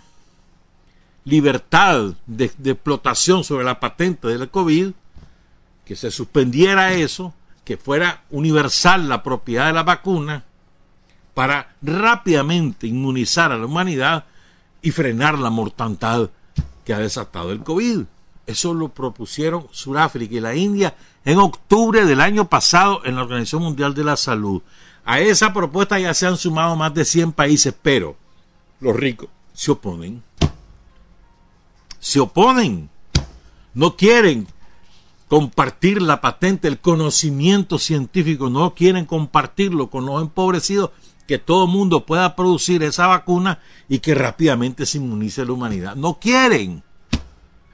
[1.25, 4.91] libertad de, explotación sobre la patente del COVID,
[5.83, 7.33] que se suspendiera eso,
[7.65, 10.45] que fuera universal la propiedad de la vacuna,
[11.33, 14.23] para rápidamente inmunizar a la humanidad
[14.81, 16.29] y frenar la mortandad
[16.85, 18.03] que ha desatado el COVID.
[18.45, 23.63] Eso lo propusieron Sudáfrica y la India en octubre del año pasado en la Organización
[23.63, 24.61] Mundial de la Salud.
[25.07, 28.17] A esa propuesta ya se han sumado más de 100 países, pero
[28.81, 29.29] los ricos.
[29.53, 30.21] se oponen.
[31.97, 32.89] Se oponen,
[33.73, 34.47] no quieren
[35.29, 40.91] compartir la patente, el conocimiento científico, no quieren compartirlo con los empobrecidos,
[41.25, 45.95] que todo el mundo pueda producir esa vacuna y que rápidamente se inmunice la humanidad.
[45.95, 46.83] No quieren,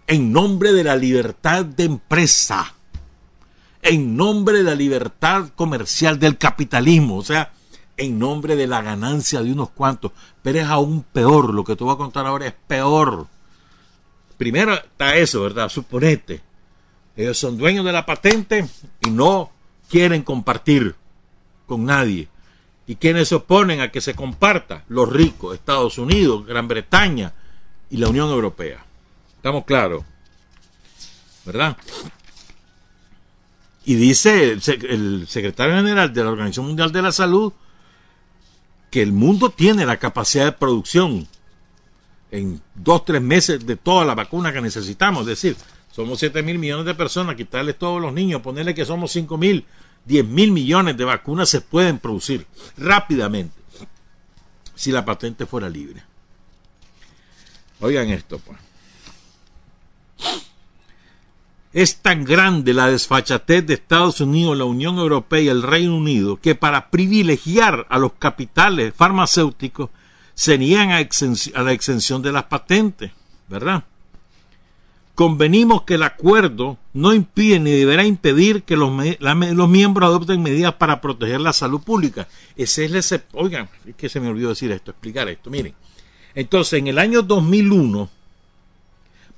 [0.05, 2.75] en nombre de la libertad de empresa,
[3.83, 7.53] en nombre de la libertad comercial del capitalismo, o sea,
[7.97, 10.11] en nombre de la ganancia de unos cuantos.
[10.41, 13.27] Pero es aún peor, lo que te voy a contar ahora es peor
[14.43, 15.69] primero está eso, ¿verdad?
[15.69, 16.41] Suponete.
[17.15, 18.67] Ellos son dueños de la patente
[18.99, 19.51] y no
[19.89, 20.95] quieren compartir
[21.65, 22.27] con nadie.
[22.85, 24.83] ¿Y quiénes se oponen a que se comparta?
[24.89, 27.33] Los ricos, Estados Unidos, Gran Bretaña
[27.89, 28.83] y la Unión Europea.
[29.37, 30.03] ¿Estamos claros?
[31.45, 31.77] ¿Verdad?
[33.85, 37.51] Y dice el, secretario general de la Organización Mundial de la Salud
[38.89, 41.27] que el mundo tiene la capacidad de producción
[42.31, 45.21] en dos, tres meses de toda la vacuna que necesitamos.
[45.21, 45.57] Es decir,
[45.91, 49.65] somos 7 mil millones de personas, quitarles todos los niños, ponerle que somos 5 mil,
[50.05, 52.45] 10 mil millones de vacunas se pueden producir
[52.77, 53.55] rápidamente
[54.75, 56.03] si la patente fuera libre.
[57.79, 58.57] Oigan esto, pues.
[61.73, 66.37] Es tan grande la desfachatez de Estados Unidos, la Unión Europea y el Reino Unido
[66.37, 69.89] que para privilegiar a los capitales farmacéuticos
[70.35, 73.11] se a, la exención de las patentes,
[73.47, 73.83] ¿verdad?
[75.15, 80.73] Convenimos que el acuerdo no impide ni deberá impedir que los, los miembros adopten medidas
[80.73, 82.27] para proteger la salud pública.
[82.55, 83.23] Ese es el...
[83.33, 85.51] Oigan, es que se me olvidó decir esto, explicar esto.
[85.51, 85.75] Miren,
[86.33, 88.09] entonces en el año 2001,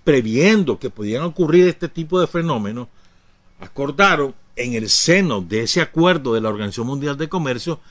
[0.06, 2.88] previendo que podían ocurrir este tipo de fenómenos,
[3.60, 7.82] acordaron en el seno de ese acuerdo de la Organización Mundial de Comercio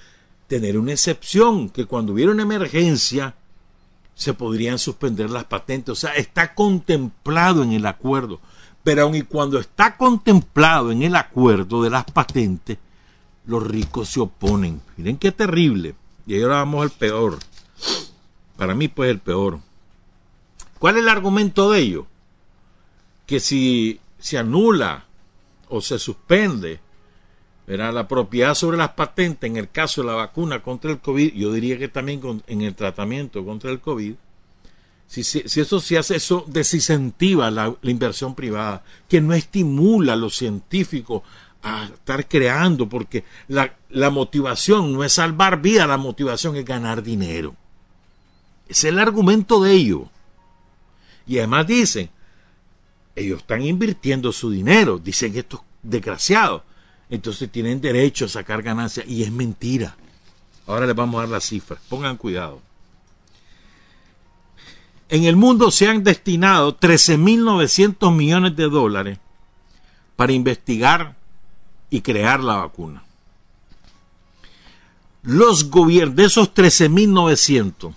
[0.47, 3.35] tener una excepción, que cuando hubiera una emergencia
[4.15, 5.91] se podrían suspender las patentes.
[5.91, 8.41] O sea, está contemplado en el acuerdo.
[8.83, 12.79] Pero aun y cuando está contemplado en el acuerdo de las patentes,
[13.47, 14.81] los ricos se oponen.
[14.97, 15.95] Miren qué terrible.
[16.27, 17.39] Y ahora vamos al peor.
[18.57, 19.59] Para mí, pues, el peor.
[20.85, 22.07] ¿Cuál es el argumento de ello?
[23.25, 25.07] Que si se anula
[25.71, 26.79] o se suspende
[27.67, 31.55] la propiedad sobre las patentes en el caso de la vacuna contra el COVID, yo
[31.55, 34.13] diría que también en el tratamiento contra el COVID,
[35.07, 41.23] si, eso se hace, eso desincentiva la, inversión privada, que no estimula a los científicos
[41.63, 47.03] a estar creando, porque la, la motivación no es salvar vida, la motivación es ganar
[47.03, 47.57] dinero.
[48.69, 50.09] Es el argumento de ellos.
[51.27, 52.11] Y además dicen,
[53.17, 56.63] ellos están invirtiendo su dinero, dicen estos desgraciados.
[57.11, 59.97] Entonces tienen derecho a sacar ganancias y es mentira.
[60.67, 61.79] Ahora les vamos a dar las cifras.
[61.89, 62.61] Pongan cuidado.
[65.09, 69.19] En el mundo se han destinado 13.900 millones de dólares
[70.17, 71.17] para investigar
[71.91, 73.05] y crear la vacuna.
[75.23, 77.95] Los gobiernos, de esos 13.900,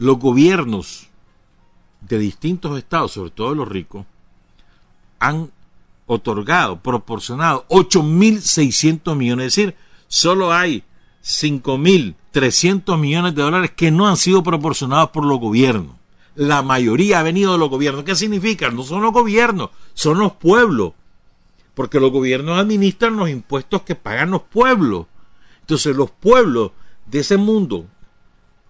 [0.00, 1.08] los gobiernos
[2.00, 4.06] de distintos estados, sobre todo los ricos,
[5.18, 5.52] han
[6.06, 9.46] otorgado, proporcionado 8.600 millones.
[9.48, 9.76] Es decir,
[10.08, 10.84] solo hay
[11.22, 15.94] 5.300 millones de dólares que no han sido proporcionados por los gobiernos.
[16.34, 18.04] La mayoría ha venido de los gobiernos.
[18.04, 18.70] ¿Qué significa?
[18.70, 20.94] No son los gobiernos, son los pueblos.
[21.74, 25.08] Porque los gobiernos administran los impuestos que pagan los pueblos.
[25.60, 26.70] Entonces los pueblos
[27.04, 27.84] de ese mundo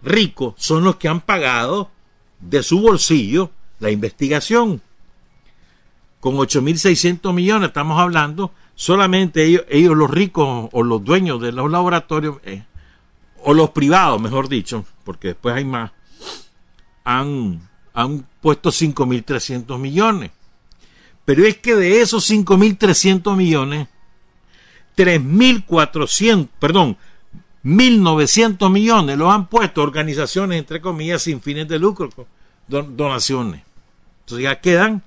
[0.03, 1.91] rico son los que han pagado
[2.41, 4.81] de su bolsillo la investigación.
[6.21, 11.71] Con 8.600 millones estamos hablando, solamente ellos, ellos los ricos o los dueños de los
[11.71, 12.63] laboratorios, eh,
[13.43, 15.93] o los privados, mejor dicho, porque después hay más,
[17.05, 20.31] han, han puesto 5.300 millones.
[21.25, 23.89] Pero es que de esos 5.300 millones,
[24.97, 26.99] 3.400, perdón,
[27.65, 32.11] 1.900 millones los han puesto organizaciones, entre comillas, sin fines de lucro,
[32.69, 33.63] donaciones.
[34.21, 35.03] Entonces ya quedan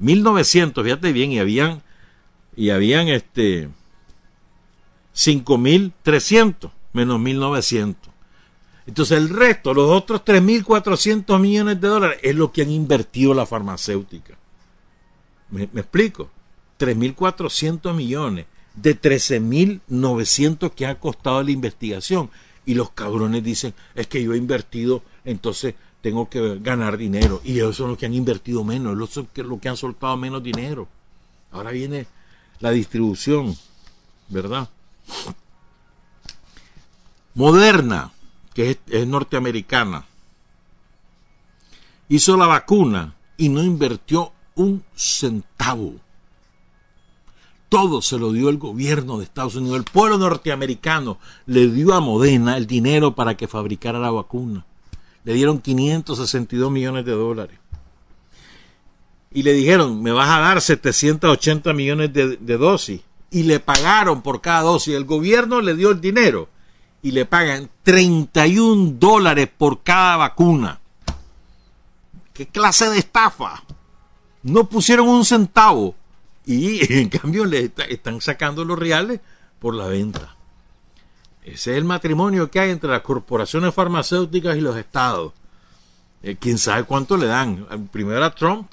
[0.00, 1.82] 1.900, fíjate bien, y habían,
[2.54, 3.68] y habían este,
[5.14, 7.96] 5.300 menos 1.900.
[8.86, 13.46] Entonces el resto, los otros 3.400 millones de dólares, es lo que han invertido la
[13.46, 14.36] farmacéutica.
[15.50, 16.30] ¿Me, me explico?
[16.78, 22.30] 3.400 millones de 13.900 que ha costado la investigación.
[22.64, 27.40] Y los cabrones dicen, es que yo he invertido, entonces tengo que ganar dinero.
[27.44, 30.42] Y ellos son los que han invertido menos, los que, los que han soltado menos
[30.42, 30.88] dinero.
[31.50, 32.06] Ahora viene
[32.60, 33.56] la distribución,
[34.28, 34.68] ¿verdad?
[37.34, 38.12] Moderna,
[38.54, 40.06] que es norteamericana,
[42.08, 45.94] hizo la vacuna y no invirtió un centavo
[47.72, 49.78] todo se lo dio el gobierno de Estados Unidos.
[49.78, 54.66] El pueblo norteamericano le dio a Modena el dinero para que fabricara la vacuna.
[55.24, 57.58] Le dieron 562 millones de dólares.
[59.30, 63.00] Y le dijeron, me vas a dar 780 millones de, de dosis.
[63.30, 64.94] Y le pagaron por cada dosis.
[64.94, 66.50] El gobierno le dio el dinero.
[67.00, 70.78] Y le pagan 31 dólares por cada vacuna.
[72.34, 73.62] ¿Qué clase de estafa?
[74.42, 75.94] No pusieron un centavo
[76.46, 79.20] y en cambio le están sacando los reales
[79.58, 80.36] por la venta.
[81.44, 85.32] Ese es el matrimonio que hay entre las corporaciones farmacéuticas y los estados.
[86.22, 87.88] Eh, quién sabe cuánto le dan.
[87.90, 88.70] Primero a Trump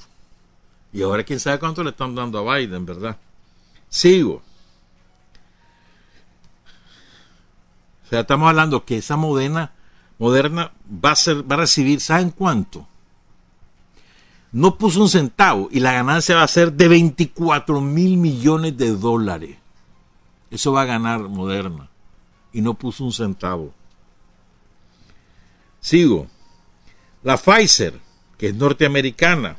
[0.94, 3.18] y ahora quién sabe cuánto le están dando a Biden, ¿verdad?
[3.90, 4.42] Sigo.
[8.06, 9.72] O sea, estamos hablando que esa moderna,
[10.18, 12.88] moderna va a, ser, va a recibir, ¿saben cuánto?
[14.52, 18.92] No puso un centavo y la ganancia va a ser de 24 mil millones de
[18.96, 19.58] dólares.
[20.50, 21.90] Eso va a ganar Moderna.
[22.52, 23.74] Y no puso un centavo.
[25.80, 26.28] Sigo.
[27.22, 28.00] La Pfizer,
[28.38, 29.58] que es norteamericana,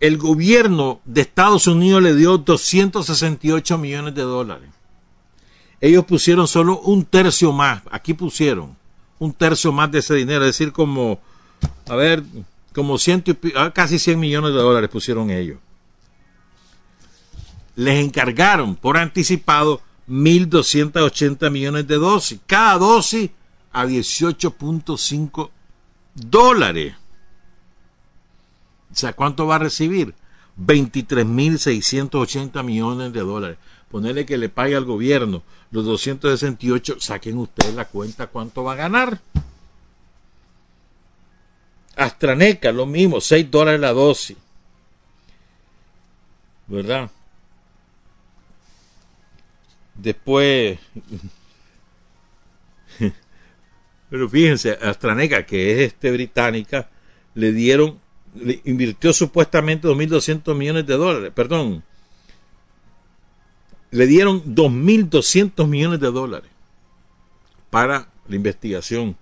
[0.00, 4.68] el gobierno de Estados Unidos le dio 268 millones de dólares.
[5.80, 7.82] Ellos pusieron solo un tercio más.
[7.90, 8.76] Aquí pusieron
[9.18, 10.44] un tercio más de ese dinero.
[10.44, 11.20] Es decir, como,
[11.88, 12.22] a ver,
[12.74, 15.58] como ciento ah, casi 100 millones de dólares pusieron ellos.
[17.76, 22.40] Les encargaron por anticipado 1.280 millones de dosis.
[22.46, 23.30] Cada dosis
[23.72, 25.50] a 18.5
[26.14, 26.94] dólares.
[28.92, 30.14] O sea, ¿cuánto va a recibir?
[30.58, 33.58] 23.680 millones de dólares.
[33.90, 38.76] Ponerle que le pague al gobierno los 268, saquen ustedes la cuenta cuánto va a
[38.76, 39.20] ganar.
[41.96, 44.36] AstraNeca, lo mismo, 6 dólares la dosis.
[46.66, 47.10] ¿Verdad?
[49.94, 50.78] Después,
[54.10, 56.88] pero fíjense, AstraNeca, que es este británica,
[57.34, 58.00] le dieron,
[58.34, 61.82] le invirtió supuestamente 2.200 millones de dólares, perdón,
[63.90, 66.50] le dieron 2.200 millones de dólares
[67.70, 69.16] para la investigación.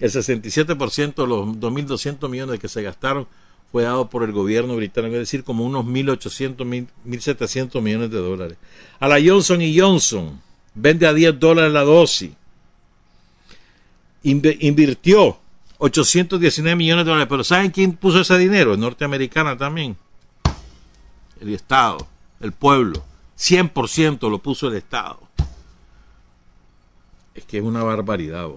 [0.00, 3.28] El 67% de los 2.200 millones que se gastaron
[3.70, 8.58] fue dado por el gobierno británico, es decir, como unos 1.800, 1.700 millones de dólares.
[8.98, 10.40] A la Johnson Johnson
[10.74, 12.32] vende a 10 dólares la dosis.
[14.22, 15.38] invirtió
[15.78, 18.76] 819 millones de dólares, pero ¿saben quién puso ese dinero?
[18.76, 19.96] Norteamericana también.
[21.40, 22.06] El Estado,
[22.40, 23.04] el pueblo.
[23.38, 25.20] 100% lo puso el Estado.
[27.34, 28.48] Es que es una barbaridad.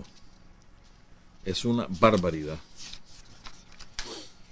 [1.46, 2.58] Es una barbaridad.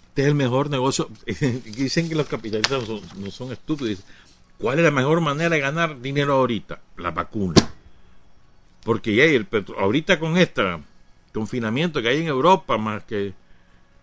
[0.10, 1.10] Este es el mejor negocio.
[1.26, 2.84] Dicen que los capitalistas
[3.16, 4.04] no son, estúpidos.
[4.58, 6.82] ¿Cuál es la mejor manera de ganar dinero ahorita?
[6.98, 7.56] La vacuna.
[8.84, 10.64] Porque ya el ahorita con este
[11.34, 13.34] confinamiento que hay en Europa, más que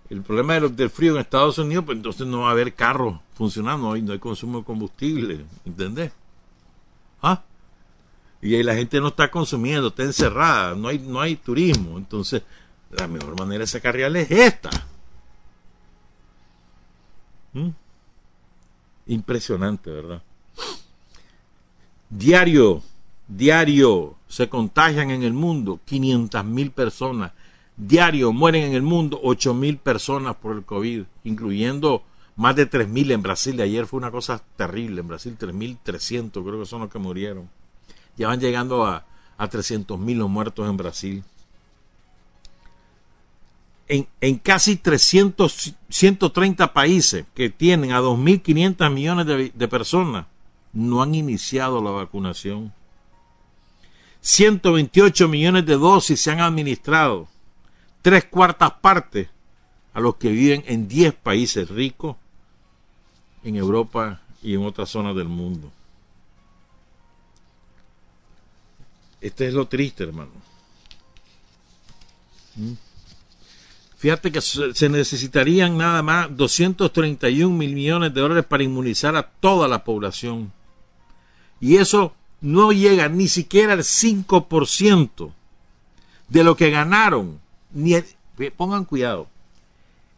[0.08, 3.94] el problema del frío en Estados Unidos, pues entonces no va a haber carros funcionando,
[3.94, 6.12] no hay consumo de combustible, ¿entendés?
[7.20, 7.42] ¿Ah?
[8.40, 11.98] Y ahí la gente no está consumiendo, está encerrada, no hay, no hay turismo.
[11.98, 12.42] Entonces,
[12.90, 14.70] la mejor manera de sacar es esta.
[17.52, 17.68] ¿Mm?
[19.06, 20.22] Impresionante, ¿verdad?
[22.10, 22.82] Diario,
[23.26, 27.32] diario se contagian en el mundo 500 mil personas.
[27.76, 32.02] Diario mueren en el mundo 8 mil personas por el COVID, incluyendo
[32.36, 33.60] más de 3 mil en Brasil.
[33.60, 35.00] Ayer fue una cosa terrible.
[35.00, 37.48] En Brasil 3.300 creo que son los que murieron.
[38.16, 41.24] Ya van llegando a, a 300 mil los muertos en Brasil
[43.88, 50.26] en, casi 300, 130 países que tienen a 2.500 millones de, de personas,
[50.72, 52.72] no han iniciado la vacunación.
[54.20, 57.28] 128 millones de dosis se han administrado,
[58.02, 59.28] tres cuartas partes
[59.94, 62.16] a los que viven en 10 países ricos
[63.42, 65.72] en Europa y en otras zonas del mundo.
[69.20, 70.30] Este es lo triste, hermano.
[72.54, 72.72] ¿Mm?
[73.98, 79.66] Fíjate que se necesitarían nada más 231 mil millones de dólares para inmunizar a toda
[79.66, 80.52] la población.
[81.60, 85.32] Y eso no llega ni siquiera al 5%
[86.28, 87.40] de lo que ganaron.
[87.72, 87.96] Ni
[88.56, 89.26] pongan cuidado.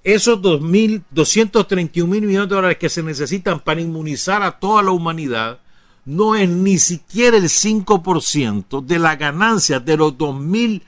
[0.05, 5.59] Esos 231 mil millones de dólares que se necesitan para inmunizar a toda la humanidad
[6.05, 10.83] no es ni siquiera el 5% de la ganancia de los 2.000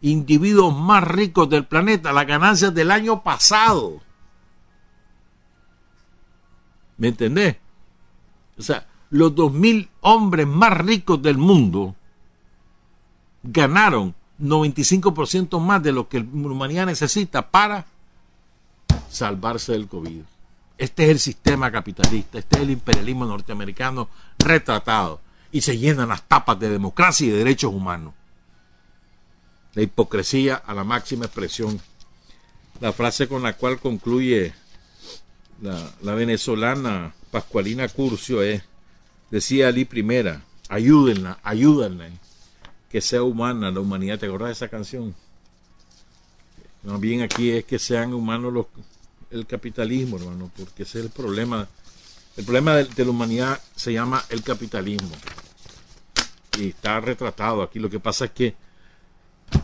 [0.00, 4.00] individuos más ricos del planeta, las ganancias del año pasado.
[6.98, 7.56] ¿Me entendés?
[8.58, 11.94] O sea, los dos mil hombres más ricos del mundo
[13.42, 17.86] ganaron 95% más de lo que la humanidad necesita para
[19.08, 20.22] salvarse del COVID.
[20.78, 25.20] Este es el sistema capitalista, este es el imperialismo norteamericano retratado
[25.52, 28.12] y se llenan las tapas de democracia y de derechos humanos
[29.76, 31.78] la hipocresía a la máxima expresión.
[32.80, 34.54] La frase con la cual concluye
[35.60, 38.62] la, venezolana Pascualina Curcio es,
[39.30, 42.08] decía Ali primera, ayúdenla, ayúdenla,
[42.90, 44.18] que sea humana la humanidad.
[44.18, 45.14] ¿Te acordás de esa canción?
[46.82, 48.66] Más bien aquí es que sean humanos los,
[49.30, 51.68] el capitalismo, hermano, porque ese es el problema.
[52.38, 55.10] El problema de la humanidad se llama el capitalismo.
[56.58, 57.78] Y está retratado aquí.
[57.78, 58.65] Lo que pasa es que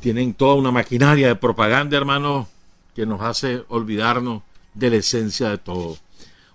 [0.00, 2.48] tienen toda una maquinaria de propaganda, hermano,
[2.94, 4.42] que nos hace olvidarnos
[4.74, 5.98] de la esencia de todo.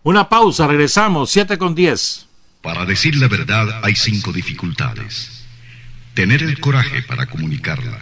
[0.04, 2.28] Una pausa, regresamos, 7 con 10.
[2.62, 5.46] Para decir la verdad hay cinco dificultades.
[6.14, 8.00] Tener el coraje para comunicarla,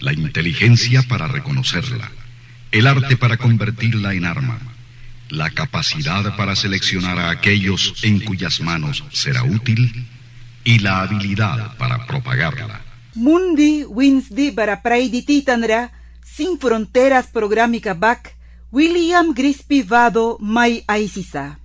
[0.00, 2.10] la inteligencia para reconocerla,
[2.70, 4.58] el arte para convertirla en arma,
[5.30, 10.06] la capacidad para seleccionar a aquellos en cuyas manos será útil
[10.62, 12.83] y la habilidad para propagarla.
[13.14, 15.92] Mundi Winsdi para Titanra,
[16.24, 18.36] Sin Fronteras Programica Back,
[18.72, 21.60] William Grispi Vado Mai Aisisa.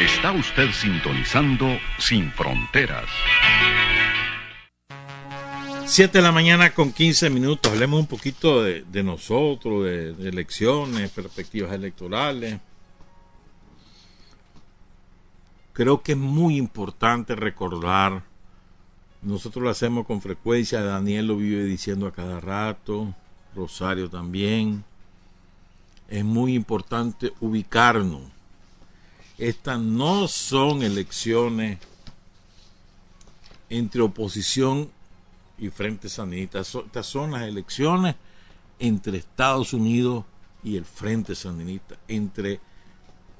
[0.00, 1.66] Está usted sintonizando
[1.98, 3.08] Sin Fronteras.
[5.86, 7.72] 7 de la mañana con 15 minutos.
[7.72, 12.58] Hablemos un poquito de, nosotros, de, elecciones, perspectivas electorales.
[15.72, 18.22] Creo que es muy importante recordar,
[19.24, 23.14] nosotros lo hacemos con frecuencia, Daniel lo vive diciendo a cada rato,
[23.54, 24.84] Rosario también.
[26.08, 28.22] Es muy importante ubicarnos.
[29.38, 31.78] Estas no son elecciones
[33.70, 34.90] entre oposición
[35.58, 36.60] y Frente Sandinista.
[36.60, 38.16] Estas son las elecciones
[38.78, 40.24] entre Estados Unidos
[40.62, 42.60] y el Frente Sandinista, entre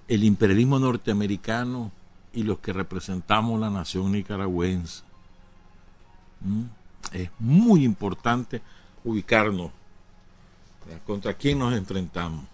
[0.08, 1.92] el imperialismo norteamericano
[2.32, 5.02] y los que representamos la nación nicaragüense.
[6.44, 6.62] ¿Mm?
[7.12, 8.62] Es muy importante
[9.02, 9.70] ubicarnos
[11.06, 12.44] contra quién nos enfrentamos.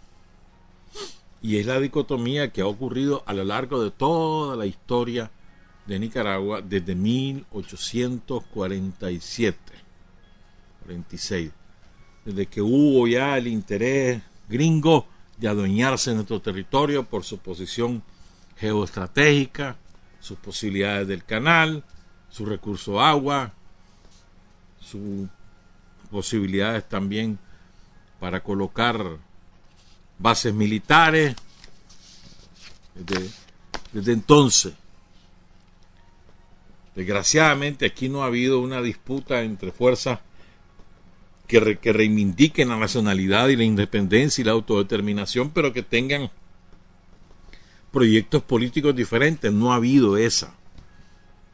[1.43, 5.31] Y es la dicotomía que ha ocurrido a lo largo de toda la historia
[5.87, 9.59] de Nicaragua desde 1847,
[10.85, 11.51] 46,
[12.25, 15.07] desde que hubo ya el interés gringo
[15.39, 18.03] de adueñarse de nuestro territorio por su posición
[18.59, 19.77] geoestratégica,
[20.21, 21.83] sus posibilidades del canal,
[22.29, 23.55] su recurso agua,
[24.91, 25.29] sus
[26.11, 27.39] posibilidades también
[28.19, 29.19] para colocar
[30.19, 31.35] bases militares.
[32.95, 34.75] Desde, entonces
[36.95, 40.19] Desgraciadamente aquí no ha habido una disputa entre fuerzas
[41.47, 46.31] que, que reivindiquen la nacionalidad y la independencia y la autodeterminación, pero que tengan
[47.93, 49.53] proyectos políticos diferentes.
[49.53, 50.53] No ha habido esa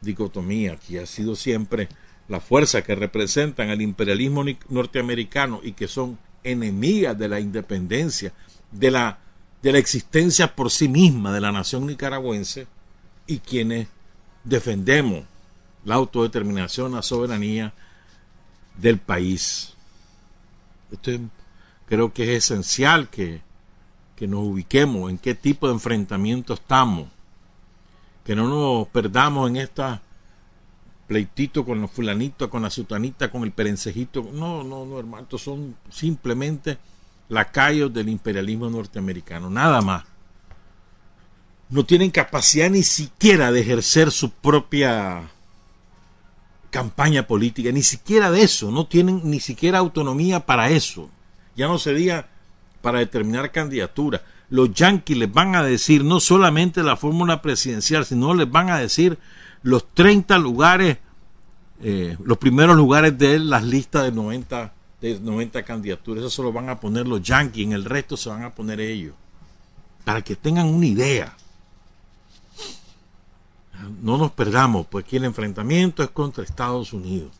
[0.01, 0.73] dicotomía.
[0.73, 1.87] Aquí ha sido siempre
[2.27, 8.33] la fuerza que representan al imperialismo norteamericano y que son enemigas de la independencia,
[8.71, 9.19] de la,
[9.61, 12.67] de la existencia por sí misma de la nación nicaragüense
[13.27, 13.87] y quienes
[14.43, 15.23] defendemos
[15.85, 17.73] la autodeterminación, la soberanía
[18.77, 19.73] del país.
[20.91, 21.11] Esto
[21.85, 23.41] creo que es esencial que,
[24.15, 27.07] que nos ubiquemos en qué tipo de enfrentamiento estamos,
[28.25, 30.01] que no nos perdamos en esta
[31.07, 34.29] pleitito con los fulanitos, con la sutanita, con el perencejito.
[34.33, 36.77] No, no, no, hermano, son simplemente
[37.29, 40.03] lacayos del imperialismo norteamericano, nada más
[41.69, 45.29] no tienen capacidad ni siquiera de ejercer su propia
[46.69, 51.09] campaña política, ni siquiera de eso, no tienen ni siquiera autonomía para eso.
[51.55, 52.29] Ya no sería
[52.81, 54.23] para determinar candidatura.
[54.49, 58.77] Los yanquis les van a decir no solamente la fórmula presidencial, sino les van a
[58.77, 59.17] decir
[59.63, 60.97] los 30 lugares,
[61.81, 66.21] eh, los primeros lugares de las listas de 90, de 90 candidaturas.
[66.21, 68.79] Eso se lo van a poner los yanquis, en el resto se van a poner
[68.79, 69.13] ellos.
[70.03, 71.35] Para que tengan una idea
[74.01, 77.31] no nos perdamos, pues aquí el enfrentamiento es contra Estados Unidos.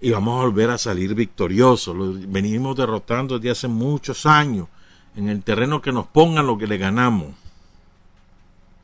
[0.00, 1.94] Y vamos a volver a salir victoriosos.
[1.94, 4.66] Lo venimos derrotando desde hace muchos años.
[5.14, 7.28] En el terreno que nos pongan lo que le ganamos.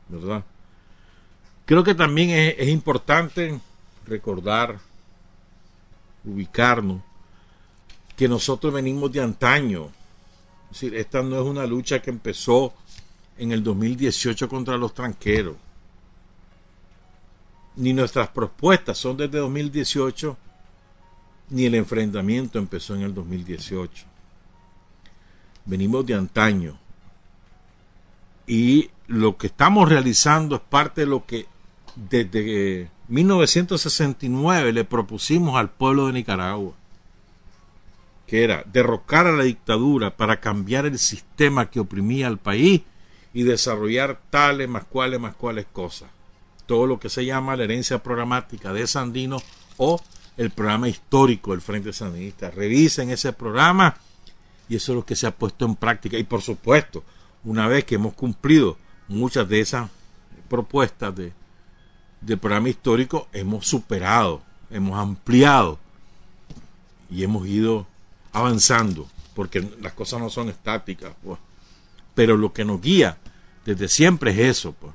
[0.07, 0.43] ¿Verdad?
[1.69, 3.59] Creo que también es, importante
[4.07, 4.79] recordar,
[6.25, 6.99] ubicarnos,
[8.17, 9.91] que nosotros venimos de antaño.
[10.71, 12.73] Es decir, esta no es una lucha que empezó
[13.37, 15.57] en el 2018 contra los tranqueros
[17.79, 20.37] ni nuestras propuestas son desde 2018,
[21.51, 24.05] ni el enfrentamiento empezó en el 2018.
[25.63, 26.77] Venimos de antaño.
[28.45, 31.45] Y lo que estamos realizando es parte de lo que
[32.09, 36.73] desde 1969 le propusimos al pueblo de Nicaragua,
[38.27, 42.81] que era derrocar a la dictadura para cambiar el sistema que oprimía al país
[43.33, 46.09] y desarrollar tales más cuales más cuales cosas
[46.69, 49.41] todo lo que se llama la herencia programática de Sandino
[49.77, 49.99] o
[50.37, 52.51] el programa histórico del Frente Sandinista.
[52.51, 53.97] Revisen ese programa
[54.69, 56.19] y eso es lo que se ha puesto en práctica.
[56.19, 57.03] Y por supuesto,
[57.43, 58.77] una vez que hemos cumplido
[59.07, 59.89] muchas de esas
[60.47, 61.33] propuestas de,
[62.21, 65.79] del programa histórico, hemos superado, hemos ampliado
[67.09, 67.87] y hemos ido
[68.31, 71.13] avanzando, porque las cosas no son estáticas.
[71.23, 71.39] Pues.
[72.13, 73.17] Pero lo que nos guía
[73.65, 74.73] desde siempre es eso.
[74.73, 74.93] Pues.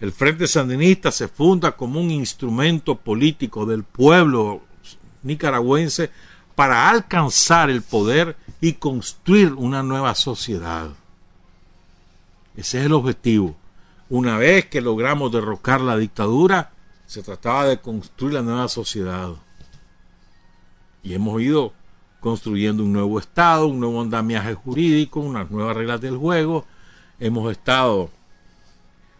[0.00, 4.62] El Frente Sandinista se funda como un instrumento político del pueblo
[5.22, 6.10] nicaragüense
[6.54, 10.90] para alcanzar el poder y construir una nueva sociedad.
[12.56, 13.56] Ese es el objetivo.
[14.08, 16.70] Una vez que logramos derrocar la dictadura,
[17.06, 19.30] se trataba de construir la nueva sociedad.
[21.02, 21.72] Y hemos ido
[22.20, 26.66] construyendo un nuevo Estado, un nuevo andamiaje jurídico, unas nuevas reglas del juego.
[27.18, 28.10] Hemos estado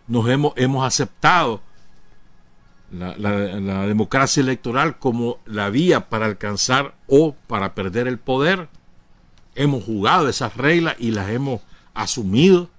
[0.09, 1.61] nos hemos, hemos aceptado
[2.93, 8.68] la, democracia electoral como la vía para alcanzar o para perder el poder.
[9.55, 11.61] Hemos jugado esas reglas y las hemos
[11.95, 12.70] asumido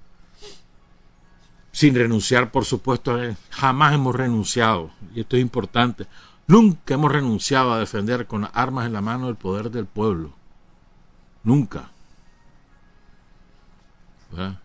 [1.78, 3.19] sin renunciar, por supuesto,
[3.51, 6.07] jamás hemos renunciado, y esto es importante,
[6.47, 10.34] nunca hemos renunciado a defender con armas en la mano el poder del pueblo.
[11.43, 11.91] Nunca.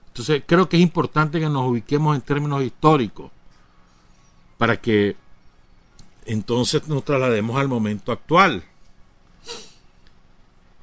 [0.06, 3.30] Entonces creo que es importante que nos ubiquemos en términos históricos
[4.56, 5.14] para que
[6.24, 8.64] entonces nos traslademos al momento actual.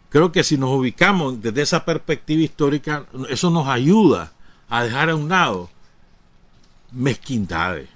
[0.10, 4.32] Creo que si nos ubicamos desde esa perspectiva histórica, eso nos ayuda
[4.70, 5.72] a dejar a un lado
[6.92, 7.90] mezquindades.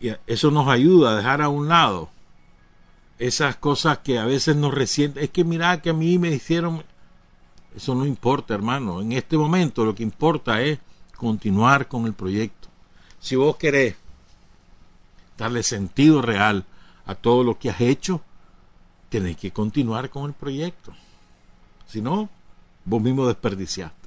[0.00, 2.10] Y eso nos ayuda a dejar a un lado
[3.18, 5.24] esas cosas que a veces nos resienten.
[5.24, 6.84] Es que mira que a mí me hicieron...
[7.74, 9.00] Eso no importa, hermano.
[9.00, 10.78] En este momento lo que importa es
[11.16, 12.68] continuar con el proyecto.
[13.18, 13.96] Si vos querés
[15.38, 16.64] darle sentido real
[17.06, 18.20] a todo lo que has hecho,
[19.08, 20.92] tenés que continuar con el proyecto.
[21.86, 22.28] Si no,
[22.84, 24.03] vos mismo desperdiciaste.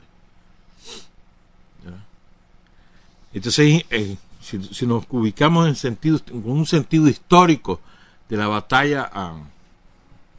[3.37, 7.79] Entonces, eh, si, nos ubicamos en, sentido, en un sentido histórico
[8.29, 9.37] de la batalla ah,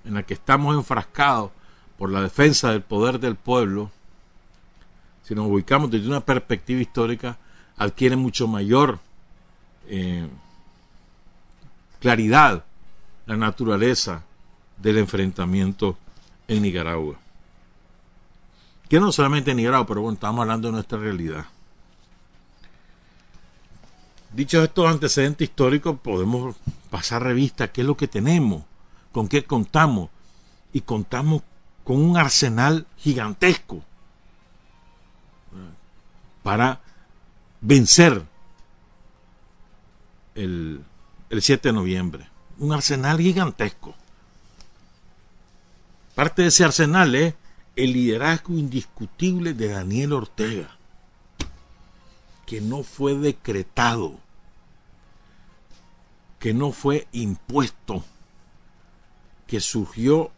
[0.05, 1.53] en la que estamos enfrascados
[1.97, 3.91] por la defensa del poder del pueblo,
[5.23, 7.39] si nos ubicamos desde una perspectiva histórica,
[7.77, 8.99] adquiere mucho mayor
[9.87, 10.27] eh,
[12.01, 12.65] claridad
[13.27, 14.25] la naturaleza
[14.77, 15.97] del enfrentamiento
[16.49, 17.17] en Nicaragua.
[18.89, 21.47] Que no solamente en Nicaragua, pero bueno, estamos hablando de nuestra realidad.
[24.33, 26.57] Dichos estos antecedentes históricos, podemos
[26.91, 28.63] pasar revista qué es lo que tenemos,
[29.13, 30.11] con qué contamos,
[30.73, 31.43] y contamos
[31.85, 33.83] con un arsenal gigantesco
[36.43, 36.81] para
[37.61, 38.25] vencer
[40.35, 40.85] el,
[41.31, 42.29] el 7 de noviembre.
[42.59, 43.95] Un arsenal gigantesco.
[46.15, 47.35] Parte de ese arsenal es
[47.77, 50.78] el liderazgo indiscutible de Daniel Ortega,
[52.49, 54.19] que no fue decretado,
[56.39, 58.03] que no fue impuesto,
[59.47, 60.31] que surgió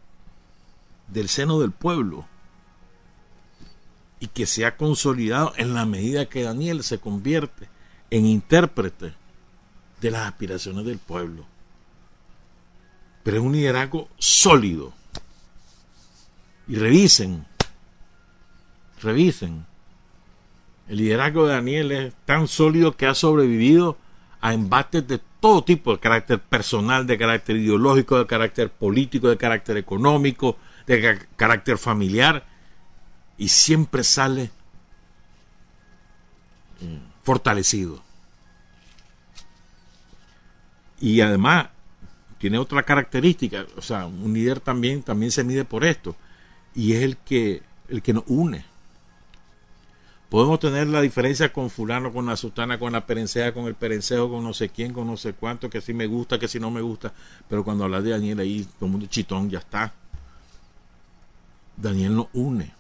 [1.06, 2.26] del seno del pueblo
[4.18, 7.68] y que se ha consolidado en la medida que Daniel se convierte
[8.11, 9.14] en intérprete
[10.00, 11.46] de las aspiraciones del pueblo.
[13.22, 14.92] Pero es un liderazgo sólido.
[16.66, 17.46] Y revisen,
[19.00, 19.69] revisen.
[20.91, 23.97] El liderazgo de Daniel es tan sólido que ha sobrevivido
[24.41, 29.36] a embates de todo tipo, de carácter personal, de carácter ideológico, de carácter político, de
[29.36, 30.57] carácter económico,
[30.88, 32.45] de carácter familiar,
[33.38, 34.51] y siempre sale
[37.22, 38.03] fortalecido.
[41.01, 41.68] Y además
[42.38, 46.16] tiene otra característica, o sea, un líder también, también se mide por esto,
[46.74, 48.69] y es el que, el que nos une.
[50.31, 54.31] Podemos tener la diferencia con fulano, con la sultana, con la perencea, con el perencejo,
[54.31, 56.70] con no sé quién, con no sé cuánto, que si me gusta, que si no
[56.70, 57.12] me gusta,
[57.49, 59.93] pero cuando hablas de Daniel ahí, todo el mundo chitón, ya está.
[61.76, 62.72] Daniel nos une.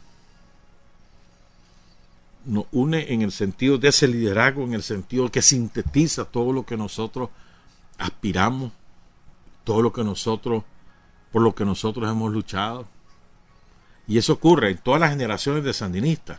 [2.44, 6.64] Nos une en el sentido de ese liderazgo, en el sentido que sintetiza todo lo
[6.64, 7.30] que nosotros
[7.98, 8.70] aspiramos,
[9.64, 10.62] todo lo que nosotros,
[11.32, 12.86] por lo que nosotros hemos luchado.
[14.06, 16.38] Y eso ocurre en todas las generaciones de sandinistas.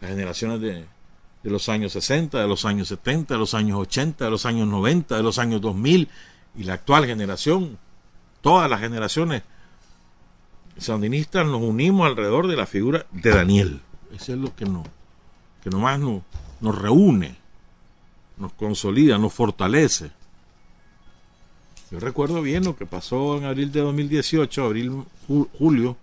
[0.00, 0.84] Las generaciones de,
[1.42, 4.68] de los años 60, de los años 70, de los años 80, de los años
[4.68, 6.08] 90, de los años 2000
[6.56, 7.78] y la actual generación.
[8.40, 9.42] Todas las generaciones
[10.76, 13.80] sandinistas nos unimos alrededor de la figura de Daniel.
[14.14, 14.86] Eso es lo que, nos,
[15.62, 16.22] que nomás nos,
[16.60, 17.44] nos reúne
[18.36, 20.10] nos consolida, nos fortalece.
[21.90, 25.04] Yo recuerdo bien lo que pasó en abril de 2018, abril,
[25.58, 25.96] julio,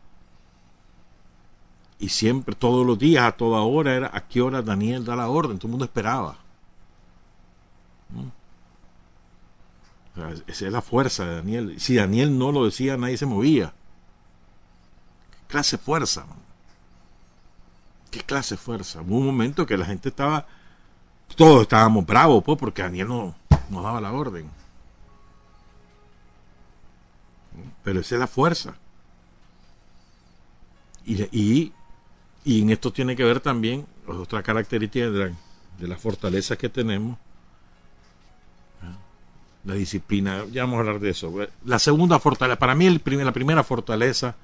[2.02, 5.30] y siempre, todos los días, a toda hora, era a qué hora Daniel da la
[5.30, 6.38] orden, todo el mundo esperaba.
[10.48, 11.80] esa es la fuerza de Daniel.
[11.80, 13.74] Si Daniel no lo decía, nadie se movía.
[15.32, 16.26] ¿Qué clase de fuerza?
[18.10, 19.02] ¿Qué clase de fuerza?
[19.02, 20.46] Hubo un momento que la gente estaba
[21.36, 23.36] todos estábamos bravos, pues, porque Daniel no
[23.70, 24.50] nos daba la orden.
[27.84, 28.76] Pero esa es la fuerza.
[31.04, 31.74] Y,
[32.44, 35.36] y en esto tiene que ver también otra característica de la,
[35.78, 37.18] de fortaleza que tenemos.
[39.64, 41.32] La disciplina, ya vamos a hablar de eso.
[41.66, 44.36] La segunda fortaleza, para mí el la primera fortaleza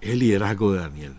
[0.00, 1.16] es el liderazgo de Daniel.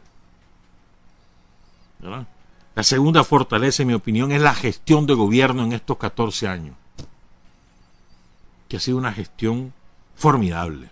[1.99, 2.27] ¿verdad?
[2.75, 6.75] La segunda fortaleza, en mi opinión, es la gestión de gobierno en estos 14 años,
[8.69, 9.73] que ha sido una gestión
[10.15, 10.89] formidable.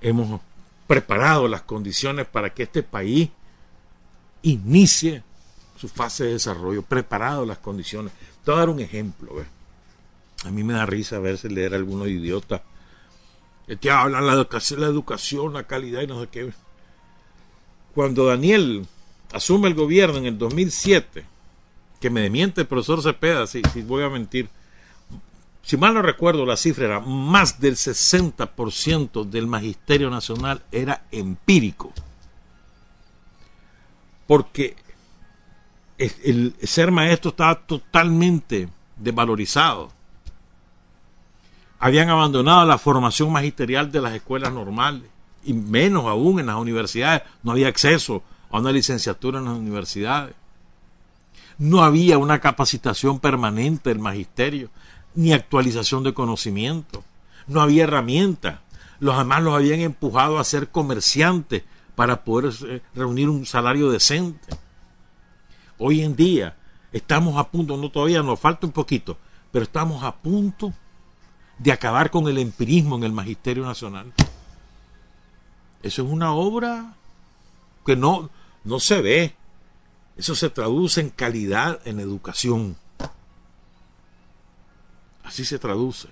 [0.00, 0.40] Hemos
[0.86, 3.30] preparado las condiciones para que este país
[4.42, 5.22] inicie
[5.76, 8.12] su fase de desarrollo, preparado las condiciones.
[8.44, 9.32] Te voy a dar un ejemplo.
[10.44, 12.62] A mí me da risa verse leer a algunos idiotas
[13.80, 16.52] que hablan de la educación, la educación, la calidad y no sé qué.
[17.94, 18.86] Cuando Daniel
[19.32, 21.24] asume el gobierno en el 2007,
[22.00, 24.48] que me miente el profesor Cepeda, si, si voy a mentir,
[25.66, 31.92] si mal no recuerdo la cifra era más del 60% del magisterio nacional era empírico.
[34.28, 34.76] Porque
[35.98, 39.90] el ser maestro estaba totalmente desvalorizado.
[41.80, 45.10] Habían abandonado la formación magisterial de las escuelas normales
[45.42, 47.22] y menos aún en las universidades.
[47.42, 50.36] No había acceso a una licenciatura en las universidades.
[51.58, 54.70] No había una capacitación permanente del magisterio
[55.16, 57.02] ni actualización de conocimiento.
[57.48, 58.60] No había herramientas.
[59.00, 61.64] Los demás los habían empujado a ser comerciantes
[61.94, 64.56] para poder eh, reunir un salario decente.
[65.78, 66.56] Hoy en día
[66.92, 69.18] estamos a punto, no todavía nos falta un poquito,
[69.50, 70.72] pero estamos a punto
[71.58, 74.12] de acabar con el empirismo en el Magisterio Nacional.
[75.82, 76.94] Eso es una obra
[77.84, 78.30] que no,
[78.64, 79.34] no se ve.
[80.16, 82.76] Eso se traduce en calidad en educación.
[85.26, 86.08] Así se traduce.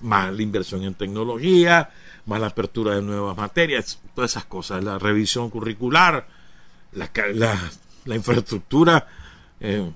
[0.00, 1.90] Más la inversión en tecnología,
[2.26, 6.26] más la apertura de nuevas materias, todas esas cosas, la revisión curricular,
[6.92, 7.08] la,
[8.06, 9.06] infraestructura
[9.60, 9.88] eh,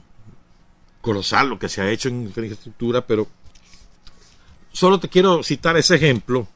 [1.00, 3.26] colosal, lo que se ha hecho en infraestructura, pero
[4.70, 6.46] solo te quiero citar ese ejemplo.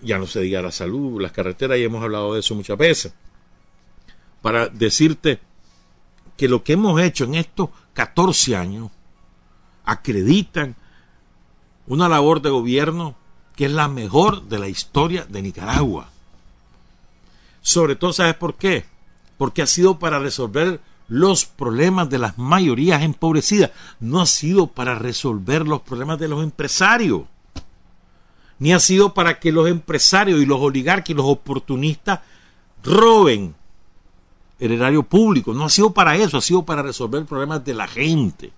[0.00, 3.12] Ya no se diga la salud, las carreteras, ya hemos hablado de eso muchas veces.
[4.40, 5.40] Para decirte
[6.38, 8.90] que lo que hemos hecho en estos 14 años
[9.84, 10.76] acreditan
[11.86, 13.14] una labor de gobierno
[13.56, 16.08] que es la mejor de la historia de Nicaragua.
[17.60, 18.84] Sobre todo, ¿sabes por qué?
[19.38, 23.70] Porque ha sido para resolver los problemas de las mayorías empobrecidas,
[24.00, 27.22] no ha sido para resolver los problemas de los empresarios,
[28.58, 32.20] ni ha sido para que los empresarios y los oligarcas y los oportunistas
[32.82, 33.54] roben
[34.58, 37.88] el erario público, no ha sido para eso, ha sido para resolver problemas de la
[37.88, 38.52] gente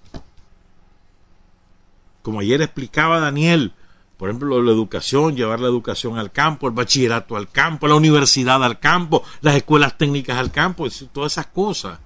[2.24, 3.74] como ayer explicaba Daniel,
[4.16, 8.64] por ejemplo, la educación, llevar la educación al campo, el bachillerato al campo, la universidad
[8.64, 11.98] al campo, las escuelas técnicas al campo, todas esas cosas.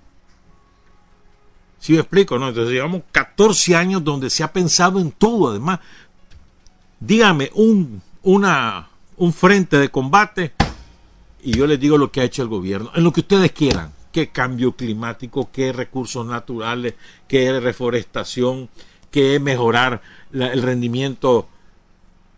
[1.79, 2.37] ¿Sí me explico?
[2.37, 2.49] No?
[2.49, 5.79] Entonces llevamos 14 años donde se ha pensado en todo, además.
[6.99, 8.89] Dígame un, una,
[9.19, 10.53] un frente de combate
[11.45, 13.93] y yo les digo lo que ha hecho el gobierno, en lo que ustedes quieran,
[14.11, 16.95] qué cambio climático, qué recursos naturales,
[17.29, 18.69] qué reforestación,
[19.11, 20.03] que mejorar
[20.33, 21.49] el rendimiento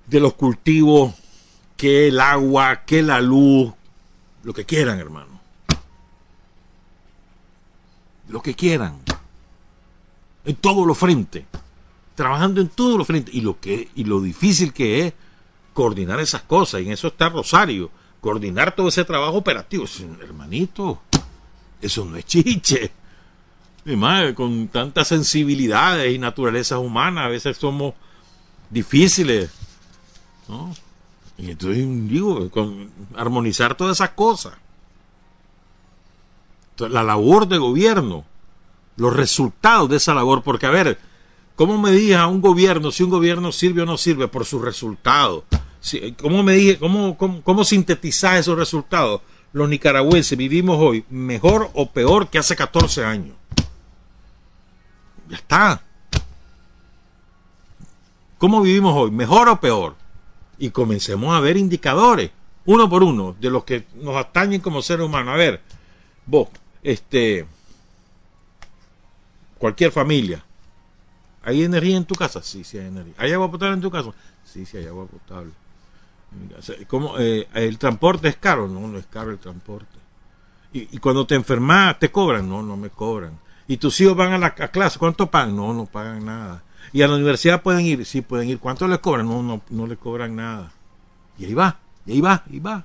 [0.06, 1.14] de los cultivos,
[1.76, 3.72] que el agua, que la luz,
[4.42, 5.40] lo que quieran, hermano.
[8.28, 8.98] Lo que quieran.
[10.44, 11.44] En todos los frentes.
[12.14, 13.34] Trabajando en todos los frentes.
[13.34, 15.14] Y lo, que, y lo difícil que es
[15.74, 16.80] coordinar esas cosas.
[16.80, 17.90] Y en eso está Rosario.
[18.20, 19.84] Coordinar todo ese trabajo operativo.
[20.22, 21.00] Hermanito,
[21.80, 22.92] eso no es chiche.
[23.84, 27.94] Y más, con tantas sensibilidades y naturalezas humanas, a veces somos
[28.68, 29.50] difíciles.
[30.48, 30.74] ¿no?
[31.38, 34.54] Y entonces digo, con armonizar todas esas cosas.
[36.78, 38.24] la labor de gobierno,
[38.96, 40.98] los resultados de esa labor, porque a ver,
[41.56, 44.28] ¿cómo me dije a un gobierno si un gobierno sirve o no sirve?
[44.28, 45.44] Por sus resultados.
[46.20, 49.22] ¿Cómo me cómo, cómo sintetizar esos resultados?
[49.52, 53.36] Los nicaragüenses vivimos hoy mejor o peor que hace 14 años.
[55.30, 55.82] Ya está.
[58.38, 59.12] ¿Cómo vivimos hoy?
[59.12, 59.94] ¿Mejor o peor?
[60.58, 62.32] Y comencemos a ver indicadores,
[62.66, 65.34] uno por uno, de los que nos atañen como seres humanos.
[65.34, 65.62] A ver,
[66.26, 66.48] vos,
[66.82, 67.46] este,
[69.56, 70.44] cualquier familia,
[71.44, 72.42] ¿hay energía en tu casa?
[72.42, 73.14] Sí, sí hay energía.
[73.16, 74.10] ¿Hay agua potable en tu casa?
[74.44, 75.52] Sí, sí hay agua potable.
[76.88, 78.66] ¿Cómo, eh, ¿El transporte es caro?
[78.66, 79.98] No, no es caro el transporte.
[80.72, 82.48] Y, y cuando te enfermas, ¿te cobran?
[82.48, 83.38] No, no me cobran.
[83.70, 84.98] ¿Y tus hijos van a la clase?
[84.98, 85.54] ¿Cuánto pagan?
[85.54, 86.64] No, no pagan nada.
[86.92, 88.04] ¿Y a la universidad pueden ir?
[88.04, 88.58] Sí, pueden ir.
[88.58, 89.28] ¿Cuánto les cobran?
[89.28, 90.72] No, no, no les cobran nada.
[91.38, 92.84] Y ahí va, y ahí va, y va.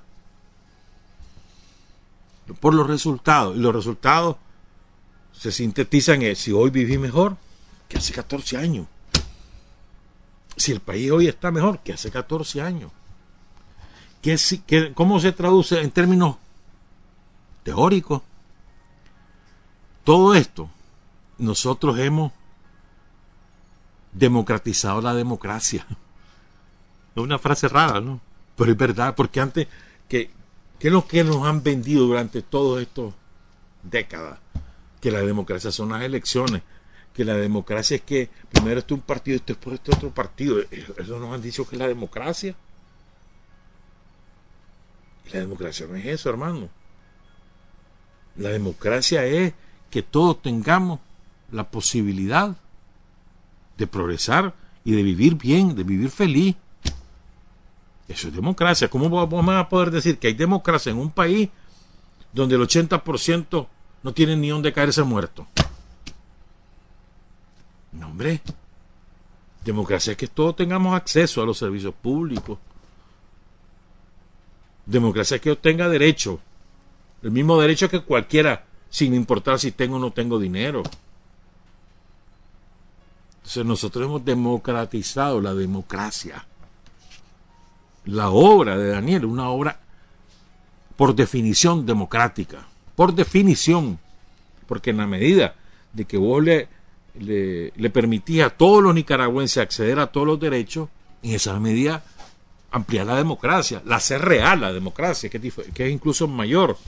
[2.60, 3.58] Por los resultados.
[3.58, 4.36] Y los resultados
[5.34, 7.36] se sintetizan en si hoy viví mejor
[7.90, 8.86] que hace 14 años.
[10.56, 12.92] Si el país hoy está mejor que hace 14 años.
[14.22, 16.36] ¿Qué, qué, ¿Cómo se traduce en términos
[17.66, 18.24] teórico.
[20.06, 20.70] Todo esto,
[21.38, 22.32] nosotros hemos
[24.14, 25.86] democratizado la democracia.
[27.16, 28.20] Es una frase rara, ¿no?
[28.56, 29.68] Pero es verdad, porque antes,
[30.08, 30.30] ¿qué,
[30.80, 33.14] qué es lo que nos han vendido durante todas estas
[33.84, 34.40] décadas?
[35.02, 36.62] Que la democracia son las elecciones,
[37.14, 40.60] que la democracia es que primero está un partido y después está otro partido.
[40.72, 42.56] Eso nos han dicho que es la democracia.
[45.32, 46.70] La democracia no es eso, hermano.
[48.38, 49.54] La democracia es
[49.90, 51.00] que todos tengamos
[51.56, 52.56] la posibilidad
[53.78, 54.54] de progresar
[54.84, 56.56] y de vivir bien, de vivir feliz.
[58.08, 58.90] Eso es democracia.
[58.90, 61.50] ¿Cómo vamos a poder decir que hay democracia en un país
[62.34, 63.68] donde el 80%
[64.04, 65.48] no tiene ni dónde caerse muerto?
[67.94, 68.42] No, hombre.
[69.64, 72.60] Democracia es que todos tengamos acceso a los servicios públicos.
[74.86, 76.40] Democracia es que yo tenga derecho.
[77.24, 80.84] El mismo derecho que cualquiera, sin importar si tengo o no tengo dinero.
[83.46, 86.48] Entonces nosotros hemos democratizado la democracia.
[88.06, 89.80] La obra de Daniel una obra
[90.98, 92.66] por definición democrática.
[92.96, 94.00] Por definición.
[94.66, 95.54] Porque en la medida
[95.94, 96.68] de que vos le,
[97.20, 100.90] le, le permitís a todos los nicaragüenses acceder a todos los derechos,
[101.22, 102.04] en esa medida
[102.72, 106.80] ampliar la democracia, la hacer real la democracia, que que es incluso mayor.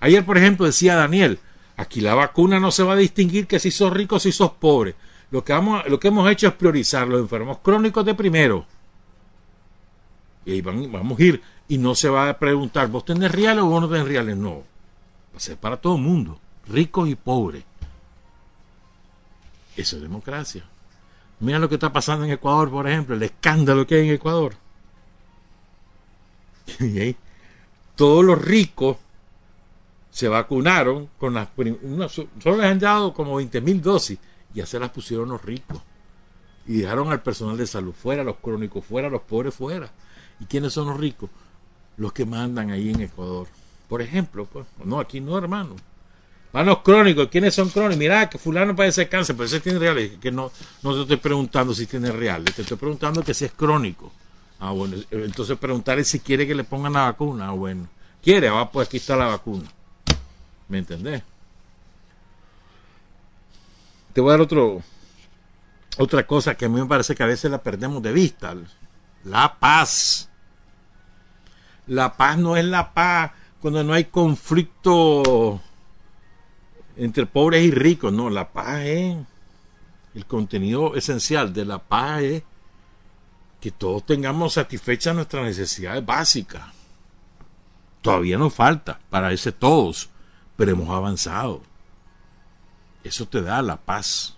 [0.00, 1.38] Ayer, por ejemplo, decía Daniel,
[1.76, 4.50] aquí la vacuna no se va a distinguir que si sos rico o si sos
[4.50, 4.96] pobre.
[5.30, 8.64] Lo que, vamos, lo que hemos hecho es priorizar los enfermos crónicos de primero.
[10.44, 11.42] Y ahí vamos a ir.
[11.68, 14.36] Y no se va a preguntar, ¿vos tenés reales o vos no tenés reales?
[14.36, 14.62] No.
[15.32, 17.64] Va a ser para todo el mundo, ricos y pobres.
[19.76, 20.64] Eso es democracia.
[21.40, 24.54] Mira lo que está pasando en Ecuador, por ejemplo, el escándalo que hay en Ecuador.
[26.80, 27.14] Ahí,
[27.94, 28.96] todos los ricos
[30.10, 34.18] se vacunaron con las solo les han dado como 20 mil dosis
[34.54, 35.80] ya se las pusieron los ricos.
[36.66, 39.90] Y dejaron al personal de salud fuera, los crónicos fuera, los pobres fuera.
[40.40, 41.30] ¿Y quiénes son los ricos?
[41.96, 43.48] Los que mandan ahí en Ecuador.
[43.88, 45.76] Por ejemplo, pues, no, aquí no, hermano.
[46.52, 47.98] Van los crónicos, ¿quiénes son crónicos?
[47.98, 50.18] Mira, que fulano padece cáncer, pero ese tiene reales.
[50.20, 50.50] Que no,
[50.82, 54.12] no te estoy preguntando si tiene reales, te estoy preguntando que si es crónico.
[54.60, 57.48] Ah, bueno, entonces preguntarle si quiere que le pongan la vacuna.
[57.48, 57.88] Ah, bueno.
[58.22, 59.70] Quiere, va, pues aquí está la vacuna.
[60.68, 61.22] ¿Me entendés?
[64.18, 64.48] Te voy a dar
[65.96, 68.52] otra cosa que a mí me parece que a veces la perdemos de vista.
[69.22, 70.28] La paz.
[71.86, 75.60] La paz no es la paz cuando no hay conflicto
[76.96, 78.12] entre pobres y ricos.
[78.12, 79.16] No, la paz es
[80.16, 82.42] el contenido esencial de la paz es
[83.60, 86.64] que todos tengamos satisfechas nuestras necesidades básicas.
[88.02, 90.10] Todavía nos falta para ese todos,
[90.56, 91.62] pero hemos avanzado.
[93.04, 94.36] Eso te da la paz.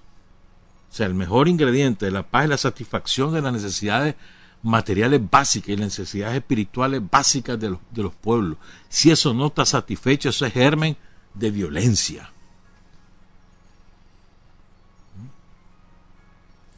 [0.90, 4.16] O sea, el mejor ingrediente de la paz es la satisfacción de las necesidades
[4.62, 8.58] materiales básicas y las necesidades espirituales básicas de los, de los pueblos.
[8.88, 10.96] Si eso no está satisfecho, eso es germen
[11.34, 12.30] de violencia.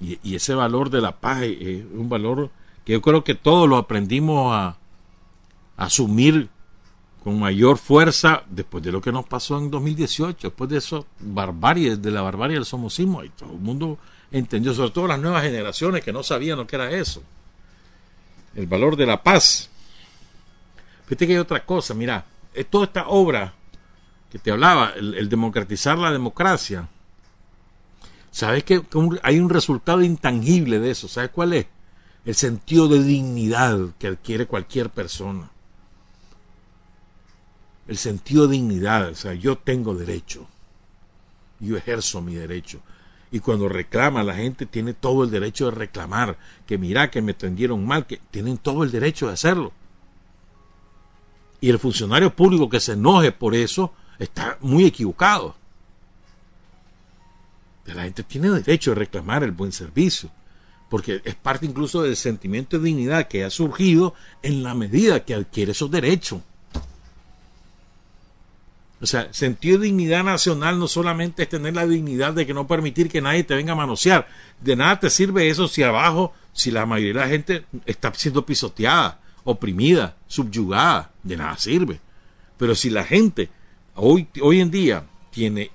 [0.01, 2.51] Y, y, ese valor de la paz es un valor
[2.85, 4.76] que yo creo que todos lo aprendimos a, a
[5.76, 6.49] asumir
[7.22, 11.96] con mayor fuerza después de lo que nos pasó en 2018, después de eso, barbarie,
[11.96, 13.98] de la barbarie del somocismo, y todo el mundo
[14.32, 17.22] entendió, sobre todo las nuevas generaciones que no sabían lo que era eso.
[18.56, 19.70] El valor de la paz.
[21.04, 22.24] Fíjate que hay otra cosa, mira,
[22.68, 23.54] toda esta obra
[24.30, 26.88] que te hablaba, el, democratizar la democracia,
[28.32, 28.82] ¿sabes que
[29.22, 31.06] hay un resultado intangible de eso?
[31.06, 31.66] ¿Sabes cuál es?
[32.24, 35.51] El sentido de dignidad que adquiere cualquier persona
[37.89, 40.47] el sentido de dignidad, o sea, yo tengo derecho,
[41.61, 42.80] yo ejerzo mi derecho.
[43.30, 47.33] Y cuando reclama, la gente tiene todo el derecho de reclamar, que mira, que me
[47.33, 49.72] tendieron mal, que tienen todo el derecho de hacerlo.
[51.61, 55.57] Y el funcionario público que se enoje por eso está muy equivocado.
[57.87, 60.30] La gente tiene derecho de reclamar el buen servicio,
[60.91, 65.35] porque es parte incluso del sentimiento de dignidad que ha surgido en la medida que
[65.35, 66.43] adquiere esos derechos.
[69.03, 72.68] O sea, sentido de dignidad nacional no solamente es tener la dignidad de que no
[72.68, 74.28] permitir que nadie te venga a manosear.
[74.61, 78.46] De nada te sirve eso si abajo, si la mayoría de la gente está siendo
[78.46, 81.11] pisoteada, oprimida, subyugada.
[81.24, 82.00] De nada sirve.
[82.57, 83.50] Pero si la gente
[83.96, 85.72] hoy, hoy en día tiene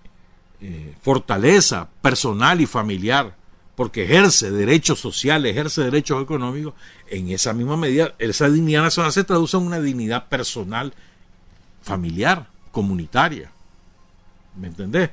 [0.62, 3.36] eh, fortaleza personal y familiar,
[3.76, 6.76] porque ejerce derechos sociales, ejerce derechos económicos,
[7.10, 10.94] en esa misma medida, esa dignidad nacional se traduce en una dignidad personal
[11.82, 13.52] familiar comunitaria.
[14.56, 15.12] ¿Me entendés?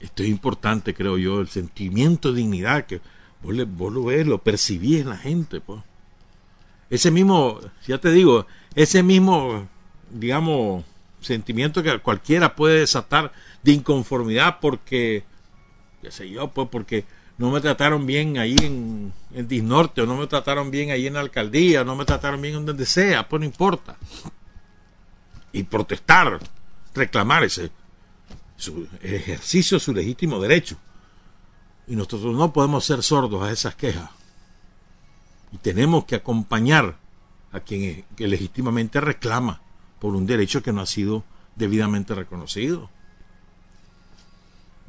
[0.00, 3.00] Esto es importante, creo yo, el sentimiento de dignidad que
[3.42, 5.60] vos, lo ves, lo percibís en la gente.
[5.60, 5.80] Pues.
[6.90, 9.68] Ese mismo, ya te digo, ese mismo,
[10.10, 10.84] digamos,
[11.20, 13.32] sentimiento que cualquiera puede desatar
[13.62, 15.24] de inconformidad porque,
[16.00, 17.04] qué sé yo, pues porque
[17.38, 21.14] no me trataron bien ahí en, en Disnorte, o no me trataron bien ahí en
[21.14, 23.96] la alcaldía, o no me trataron bien en donde sea, pues no importa.
[25.52, 26.38] Y protestar,
[26.94, 27.70] reclamar ese
[28.58, 30.76] su ejercicio su legítimo derecho.
[31.86, 34.10] Y nosotros no podemos ser sordos a esas quejas.
[35.52, 36.98] Y tenemos que acompañar
[37.52, 39.62] a quien legítimamente reclama
[39.98, 41.24] por un derecho que no ha sido
[41.56, 42.90] debidamente reconocido.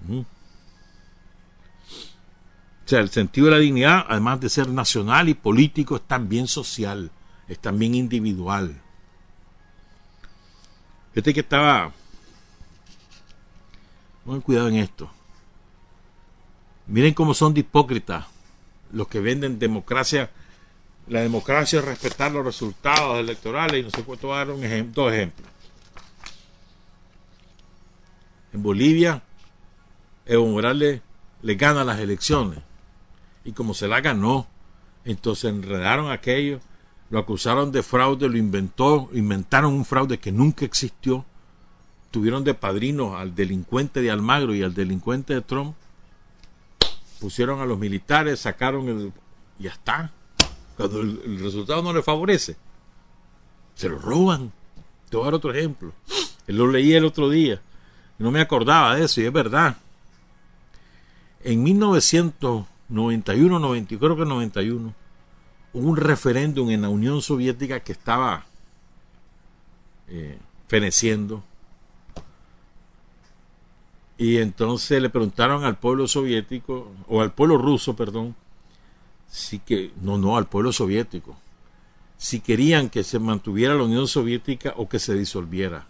[0.09, 0.25] O
[2.85, 7.11] sea, el sentido de la dignidad, además de ser nacional y político, es también social,
[7.47, 8.81] es también individual.
[11.15, 11.91] Este que estaba.
[14.23, 15.09] Pongan cuidado en esto.
[16.87, 18.25] Miren cómo son de hipócritas
[18.91, 20.29] los que venden democracia.
[21.07, 24.33] La democracia es respetar los resultados electorales y no sé cuánto.
[24.33, 25.47] A dar un dos ejemplos.
[28.53, 29.21] En Bolivia,
[30.25, 31.01] Evo Morales
[31.41, 32.59] le gana las elecciones.
[33.43, 34.47] Y como se la ganó,
[35.05, 36.59] entonces enredaron aquello,
[37.09, 41.25] lo acusaron de fraude, lo inventó, inventaron un fraude que nunca existió.
[42.11, 45.75] Tuvieron de padrino al delincuente de Almagro y al delincuente de Trump.
[47.19, 49.11] Pusieron a los militares, sacaron el.
[49.59, 50.11] Ya está.
[50.77, 52.55] Cuando el, resultado no le favorece,
[53.75, 54.51] se lo roban.
[55.09, 55.91] Te voy a dar otro ejemplo.
[56.47, 57.61] Lo leí el otro día.
[58.17, 59.77] No me acordaba de eso y es verdad
[61.43, 64.93] en 1991, 90, creo que 91, hubo
[65.73, 68.45] un referéndum en la Unión Soviética que estaba
[70.07, 71.43] eh, feneciendo.
[74.17, 78.35] Y entonces le preguntaron al pueblo soviético, o al pueblo ruso, perdón,
[79.29, 81.37] si que, no, no, al pueblo soviético,
[82.17, 85.87] si querían que se mantuviera la Unión Soviética o que se disolviera.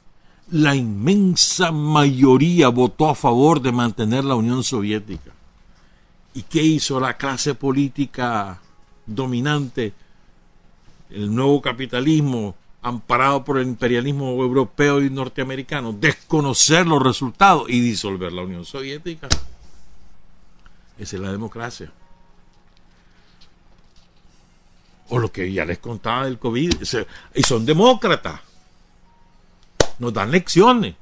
[0.52, 5.32] La inmensa mayoría votó a favor de mantener la Unión Soviética.
[6.36, 8.62] ¿Y qué hizo la clase política
[9.16, 9.94] dominante?
[11.10, 18.32] El nuevo capitalismo amparado por el imperialismo europeo y norteamericano, desconocer los resultados y disolver
[18.32, 19.28] la Unión Soviética.
[20.98, 21.92] Esa es la democracia.
[25.10, 26.74] O lo que ya les contaba del COVID.
[27.34, 28.42] Y son demócratas.
[29.98, 30.96] Nos dan lecciones.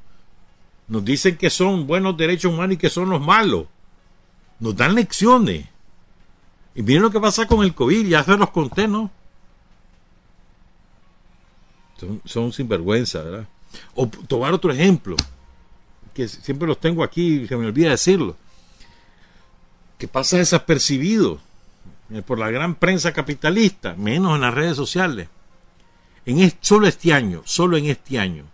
[0.87, 3.67] Nos dicen que son buenos derechos humanos y que son los malos
[4.59, 5.67] nos dan lecciones.
[6.77, 8.87] Y miren lo que pasa con el COVID, ya se los conté.
[8.87, 9.11] Son,
[12.23, 13.47] son sinvergüenza, ¿verdad?
[13.95, 15.15] O tomar otro ejemplo,
[16.13, 18.35] que siempre los tengo aquí y se me olvida decirlo,
[19.97, 21.39] que pasa desapercibido
[22.11, 25.29] eh, por la gran prensa capitalista, menos en las redes sociales.
[26.27, 28.45] En solo este año, solo en este año,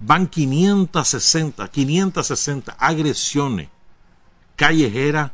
[0.00, 3.68] van 560, 560 agresiones
[4.56, 5.32] callejera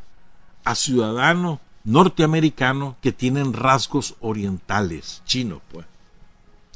[0.65, 5.87] a ciudadanos norteamericanos que tienen rasgos orientales, chinos, pues,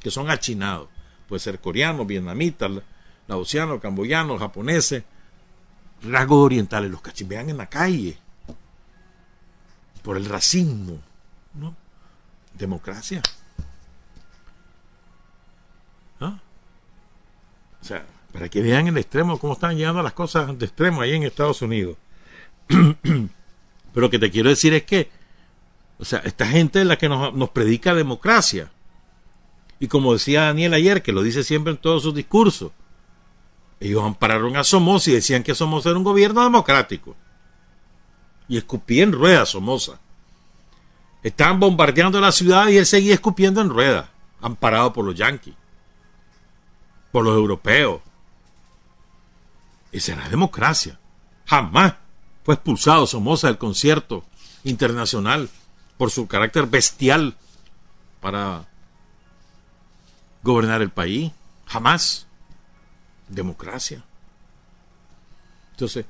[0.01, 0.89] que son achinados.
[1.29, 2.71] Puede ser coreanos, vietnamitas,
[3.27, 5.05] laosianos, camboyanos, japoneses,
[6.03, 8.19] rasgos orientales, los cachimean en la calle
[10.03, 11.01] por el racismo,
[11.55, 11.75] ¿no?
[12.53, 13.23] Democracia.
[16.21, 16.39] ¿Ah?
[17.81, 21.15] O sea, para que vean el extremo, cómo están llegando las cosas de extremo ahí
[21.15, 21.97] en Estados Unidos.
[23.95, 25.09] Pero lo que te quiero decir es que,
[25.99, 28.73] o sea, esta gente es la que nos, nos predica democracia.
[29.79, 32.73] Y como decía Daniel ayer, que lo dice siempre en todos sus discursos,
[33.79, 37.15] ellos ampararon a Somoza y decían que Somoza era un gobierno democrático.
[38.49, 40.01] Y escupía en ruedas Somoza.
[41.23, 44.09] Estaban bombardeando la ciudad y él seguía escupiendo en ruedas,
[44.41, 45.55] amparado por los yanquis,
[47.13, 48.03] por los europeos.
[49.93, 50.99] Esa era democracia.
[51.47, 51.95] Jamás
[52.45, 54.25] fue expulsado Somoza del concierto
[54.63, 55.49] internacional
[55.97, 57.35] por su carácter bestial
[58.21, 58.69] para
[60.43, 61.33] gobernar el país.
[61.67, 62.27] Jamás.
[63.29, 64.05] Democracia.
[65.71, 66.05] Entonces,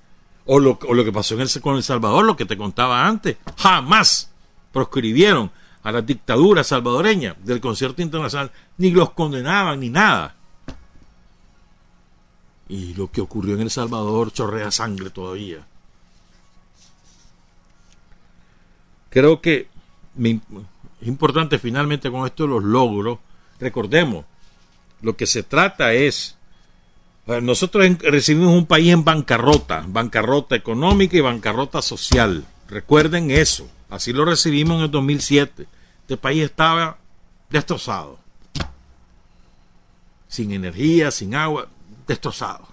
[0.46, 4.30] o lo, que pasó en con El Salvador, lo que te contaba antes, jamás
[4.72, 5.50] proscribieron
[5.84, 10.34] a la dictadura salvadoreña del concierto internacional, ni los condenaban ni nada.
[12.68, 15.64] Y lo que ocurrió en El Salvador chorrea sangre todavía.
[19.14, 19.68] Creo que
[20.18, 23.20] es importante finalmente con esto los logros.
[23.60, 24.24] Recordemos,
[25.02, 26.36] lo que se trata es,
[27.24, 32.44] nosotros recibimos un país en bancarrota, bancarrota económica y bancarrota social.
[32.68, 35.68] Recuerden eso, así lo recibimos en el 2007.
[36.00, 36.98] Este país estaba
[37.50, 38.18] destrozado,
[40.26, 41.68] sin energía, sin agua,
[42.08, 42.66] destrozado.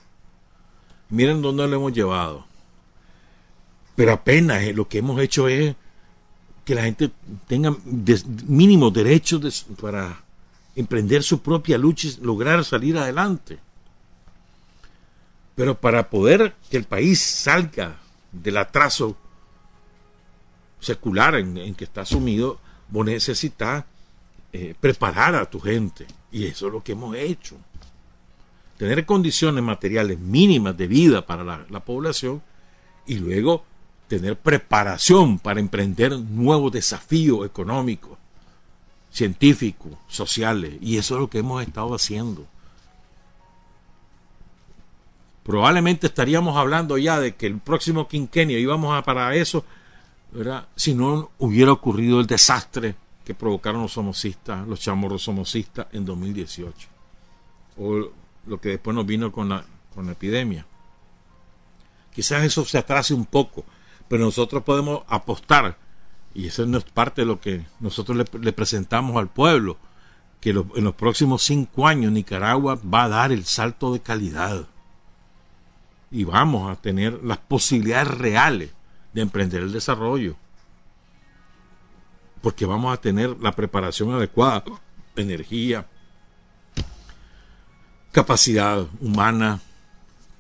[1.12, 2.48] Miren dónde lo hemos llevado.
[3.96, 5.76] Pero apenas eh, lo que hemos hecho es
[6.72, 7.12] que la gente
[7.48, 7.76] tenga
[8.48, 10.24] mínimos derechos para
[10.74, 13.60] emprender su propia lucha y lograr salir adelante.
[15.54, 17.98] Pero para poder que el país salga
[18.32, 19.18] del atraso
[20.80, 22.58] secular en, que está sumido,
[22.88, 23.84] vos necesitas
[24.54, 26.08] eh, preparar a tu gente.
[26.32, 27.58] Y eso es lo que hemos hecho.
[28.78, 32.42] Tener condiciones materiales mínimas de vida para la población
[33.06, 33.66] y luego
[34.12, 38.18] tener preparación para emprender nuevos desafíos económicos,
[39.10, 42.46] científicos, sociales, y eso es lo que hemos estado haciendo.
[45.44, 49.64] Probablemente estaríamos hablando ya de que el próximo quinquenio íbamos a para eso,
[50.76, 56.90] si no hubiera ocurrido el desastre que provocaron los somocistas, los chamorros somocistas en 2018,
[57.78, 58.12] o
[58.46, 59.64] lo que después nos vino con la,
[59.96, 60.66] con la epidemia.
[62.14, 63.64] Quizás eso se atrase un poco,
[64.12, 65.78] pero nosotros podemos apostar,
[66.34, 69.78] y eso es parte de lo que nosotros le, presentamos al pueblo,
[70.42, 74.68] que en los próximos cinco años Nicaragua va a dar el salto de calidad
[76.12, 78.72] y vamos a tener las posibilidades reales
[79.14, 80.36] de emprender el desarrollo.
[82.42, 84.66] Porque vamos a tener la preparación adecuada,
[85.16, 85.88] energía,
[88.12, 89.62] capacidad humana,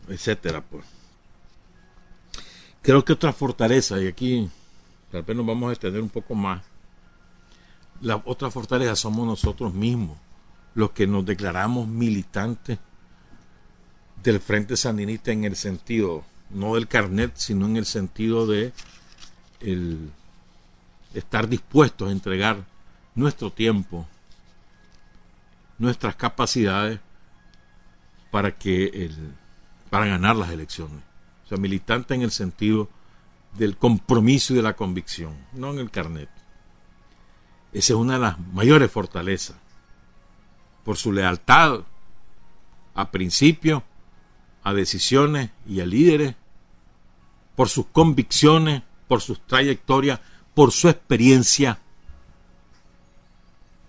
[0.09, 0.83] etcétera, pues.
[2.81, 4.49] Creo que otra fortaleza, y aquí
[5.11, 6.63] tal vez nos vamos a extender un poco más,
[8.01, 10.17] la otra fortaleza somos nosotros mismos,
[10.73, 12.79] los que nos declaramos militantes
[14.23, 18.73] del Frente Sandinista en el sentido, no del carnet, sino en el sentido de
[19.59, 20.09] el
[21.13, 22.65] estar dispuestos a entregar
[23.13, 24.07] nuestro tiempo,
[25.77, 26.99] nuestras capacidades
[28.31, 29.35] para que el,
[29.91, 31.10] para ganar las elecciones
[31.57, 32.89] militante en el sentido
[33.57, 36.29] del compromiso y de la convicción, no en el carnet.
[37.73, 39.55] Esa es una de las mayores fortalezas,
[40.83, 41.81] por su lealtad
[42.93, 43.83] a principios,
[44.63, 46.35] a decisiones y a líderes,
[47.55, 50.19] por sus convicciones, por sus trayectorias,
[50.53, 51.79] por su experiencia,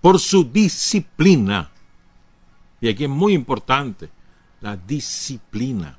[0.01, 1.71] por su disciplina.
[2.81, 4.11] Y aquí es muy importante
[4.61, 5.99] la disciplina.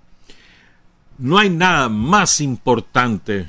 [1.17, 3.47] No hay nada más importante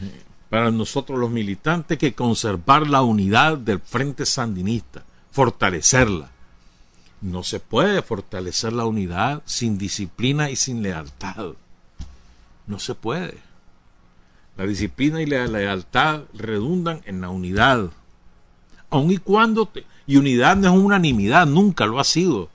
[0.50, 6.30] para nosotros los militantes que conservar la unidad del Frente Sandinista, fortalecerla.
[7.22, 11.54] No se puede fortalecer la unidad sin disciplina y sin lealtad.
[12.66, 13.38] No se puede.
[14.56, 17.90] La disciplina y la lealtad redundan en la unidad.
[18.90, 19.70] Aun y cuando...
[20.06, 22.50] y unidad no es unanimidad, nunca lo ha sido.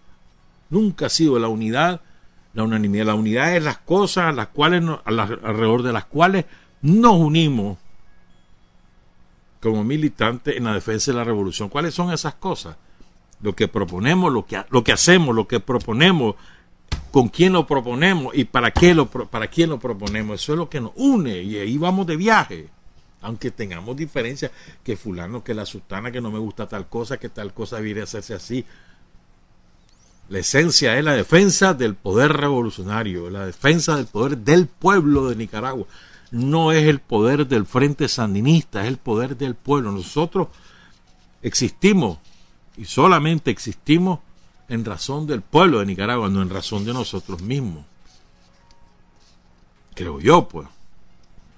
[0.70, 2.02] Nunca ha sido la unidad
[2.54, 3.06] la unanimidad.
[3.06, 6.46] La unidad es las cosas a las cuales alrededor de las cuales
[6.82, 7.78] nos unimos
[9.60, 11.70] como militantes en la defensa de la revolución.
[11.70, 12.78] ¿Cuáles son esas cosas?
[13.42, 16.36] Lo que proponemos, lo que, lo que hacemos, lo que proponemos,
[17.12, 20.42] con quién lo proponemos y para qué lo para quién lo proponemos.
[20.42, 22.70] Eso es lo que nos une y ahí vamos de viaje.
[23.22, 24.52] Aunque tengamos diferencias,
[24.82, 28.04] que fulano, que la sultana, que no me gusta tal cosa, que tal cosa debería
[28.04, 28.66] hacerse así.
[30.30, 35.36] La esencia es la defensa del poder revolucionario, la defensa del poder del pueblo de
[35.36, 35.88] Nicaragua.
[36.30, 39.92] No es el poder del Frente Sandinista, es el poder del pueblo.
[39.92, 40.50] Nosotros
[41.42, 42.20] existimos
[42.78, 44.20] y solamente existimos
[44.68, 47.84] en razón del pueblo de Nicaragua, no en razón de nosotros mismos.
[49.96, 50.68] Creo yo, pues.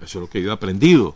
[0.00, 1.14] Eso es lo que yo he aprendido.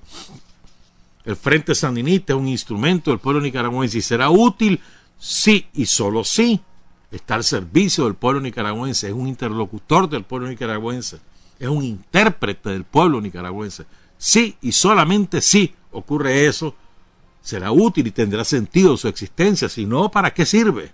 [1.25, 4.79] El Frente Sandinista es un instrumento del pueblo nicaragüense y será útil
[5.19, 6.61] sí y solo sí
[7.11, 11.19] está al servicio del pueblo nicaragüense, es un interlocutor del pueblo nicaragüense,
[11.59, 13.87] es un intérprete del pueblo nicaragüense.
[14.19, 16.75] Sí y solamente si ocurre eso,
[17.43, 20.91] será útil y tendrá sentido su existencia, si no, ¿para qué sirve?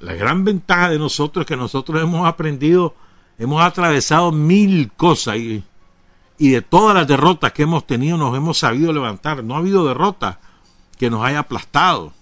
[0.00, 2.94] La gran ventaja de nosotros es que nosotros hemos aprendido,
[3.38, 5.62] hemos atravesado mil cosas y,
[6.38, 9.44] y de todas las derrotas que hemos tenido nos hemos sabido levantar.
[9.44, 10.40] No ha habido derrota
[10.98, 12.14] que nos haya aplastado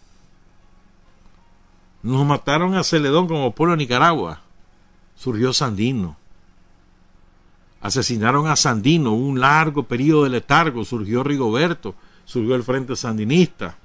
[2.03, 4.41] nos mataron a Celedón como pueblo de Nicaragua.
[5.17, 6.17] Surgió Sandino.
[7.81, 10.85] Asesinaron a Sandino, un largo periodo de letargo.
[10.85, 11.95] Surgió Rigoberto,
[12.25, 13.77] surgió el Frente Sandinista.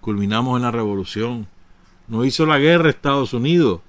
[0.00, 1.46] culminamos en la revolución.
[2.06, 3.80] No hizo la guerra Estados Unidos.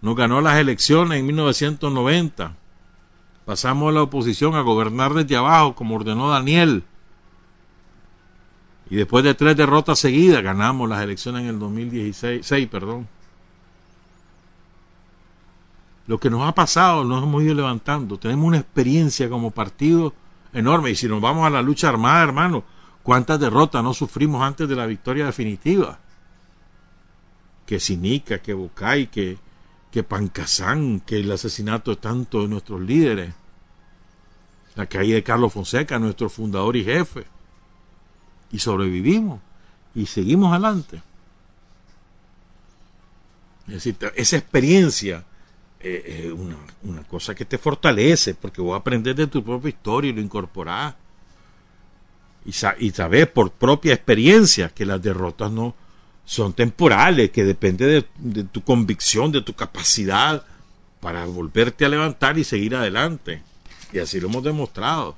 [0.00, 2.54] Nos ganó las elecciones en 1990.
[3.44, 6.84] Pasamos a la oposición a gobernar desde abajo, como ordenó Daniel.
[8.88, 12.68] Y después de tres derrotas seguidas, ganamos las elecciones en el 2016.
[12.68, 13.08] perdón.
[16.06, 18.16] Lo que nos ha pasado, nos hemos ido levantando.
[18.16, 20.14] Tenemos una experiencia como partido
[20.52, 20.90] enorme.
[20.90, 22.62] Y si nos vamos a la lucha armada, hermano,
[23.02, 25.98] ¿cuántas derrotas no sufrimos antes de la victoria definitiva?
[27.66, 29.36] Que Sinica, que Bocay, que,
[29.90, 33.34] que Pancasán, que el asesinato de tantos de nuestros líderes,
[34.76, 37.26] la caída de Carlos Fonseca, nuestro fundador y jefe.
[38.56, 39.40] Y sobrevivimos
[39.94, 41.02] y seguimos adelante.
[43.66, 45.24] Es decir, esa experiencia
[45.78, 50.14] es una, una, cosa que te fortalece, porque vos aprendes de tu propia historia y
[50.14, 50.94] lo incorporás.
[52.46, 55.74] Y, y sabes por propia experiencia que las derrotas no,
[56.24, 60.44] son temporales, que depende de, tu convicción, de tu capacidad
[61.00, 63.42] para volverte a levantar y seguir adelante.
[63.92, 65.16] Y así lo hemos demostrado.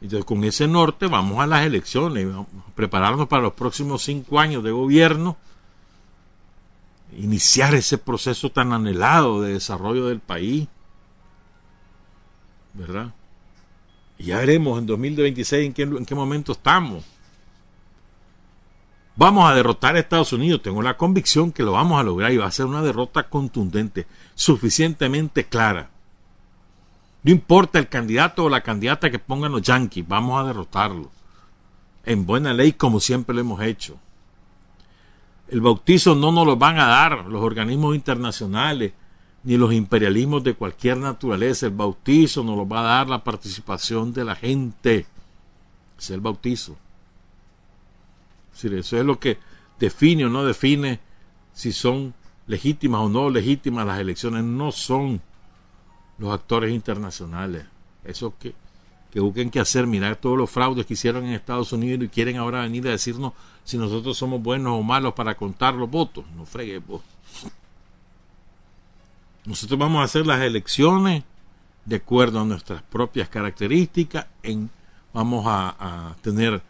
[0.00, 4.40] Entonces, con ese norte vamos a las elecciones, vamos a prepararnos para los próximos cinco
[4.40, 5.36] años de gobierno,
[7.16, 10.68] iniciar ese proceso tan anhelado de desarrollo del país.
[12.72, 13.12] ¿Verdad?
[14.18, 17.04] Y ya veremos en 2026 en qué, en qué momento estamos.
[19.16, 20.62] Vamos a derrotar a Estados Unidos.
[20.62, 24.06] Tengo la convicción que lo vamos a lograr y va a ser una derrota contundente,
[24.34, 25.90] suficientemente clara.
[27.22, 31.10] No importa el candidato o la candidata que pongan los yanquis, vamos a derrotarlo.
[32.04, 33.98] En buena ley, como siempre lo hemos hecho.
[35.48, 38.92] El bautizo no nos lo van a dar los organismos internacionales
[39.42, 41.66] ni los imperialismos de cualquier naturaleza.
[41.66, 45.06] El bautizo nos lo va a dar la participación de la gente.
[45.98, 46.76] Es el bautizo
[48.68, 49.38] eso es lo que
[49.78, 51.00] define o no define
[51.52, 52.14] si son
[52.46, 54.44] legítimas o no legítimas las elecciones.
[54.44, 55.20] No son
[56.20, 57.64] los actores internacionales.
[58.04, 58.54] Eso que,
[59.10, 62.36] que busquen que hacer, mirar todos los fraudes que hicieron en Estados Unidos y quieren
[62.36, 63.32] ahora venir a decirnos
[63.64, 66.24] si nosotros somos buenos o malos para contar los votos.
[66.36, 67.00] No fregue vos.
[69.46, 71.24] Nosotros vamos a hacer las elecciones
[71.86, 74.26] de acuerdo a nuestras propias características.
[74.42, 74.70] En,
[75.14, 76.62] vamos a tener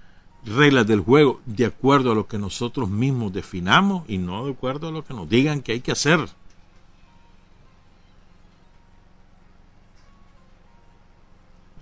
[0.44, 4.88] reglas del juego de acuerdo a lo que nosotros mismos definamos y no de acuerdo
[4.88, 6.20] a lo que nos digan que hay que hacer.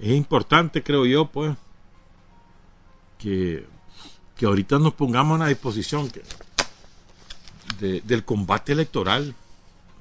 [0.01, 1.57] Es importante, creo yo, pues,
[3.19, 3.66] que,
[4.37, 6.11] que ahorita nos pongamos a disposición
[7.81, 9.35] del combate electoral.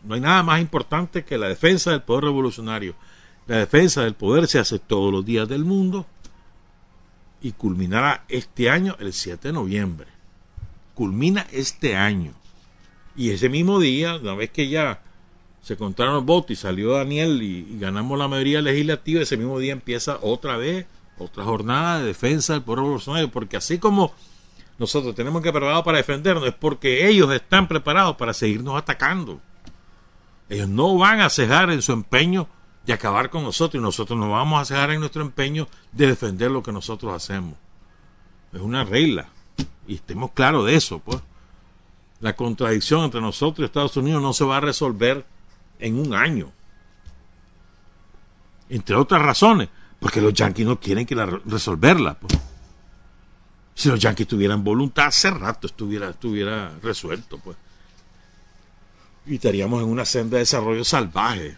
[0.04, 2.96] No hay nada más importante que la defensa del poder revolucionario.
[3.48, 6.06] La defensa del poder se hace todos los días del mundo
[7.42, 10.08] y culminará este año el 7 de noviembre.
[10.94, 12.34] Culmina este año.
[13.16, 15.02] Y ese mismo día, una vez que ya
[15.68, 19.74] se contaron los votos y salió Daniel y, ganamos la mayoría legislativa, ese mismo día
[19.74, 20.86] empieza otra vez
[21.18, 24.14] otra jornada de defensa del pueblo bolsonaro, porque así como
[24.80, 29.42] nosotros tenemos que preparar para defendernos, es porque ellos están preparados para seguirnos atacando.
[30.48, 32.48] Ellos no van a cejar en su empeño
[32.86, 36.50] de acabar con nosotros y nosotros nos vamos a cegar en nuestro empeño de defender
[36.50, 37.56] lo que nosotros hacemos.
[38.54, 39.28] Es una regla
[39.86, 41.20] y estemos claros de eso, pues.
[42.22, 45.26] La contradicción entre nosotros y Estados Unidos no se va a resolver
[45.80, 46.52] en un año.
[48.70, 52.16] Entre otras razones, porque los yanquis no quieren que la resolverla.
[52.16, 52.38] Pues.
[53.74, 57.58] Si los yanquis tuvieran voluntad, hace rato estuviera, estuviera resuelto, pues.
[59.26, 61.58] Y estaríamos en una senda de desarrollo salvaje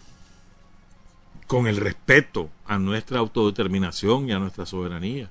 [1.48, 5.30] con el respeto a nuestra autodeterminación y a nuestra soberanía.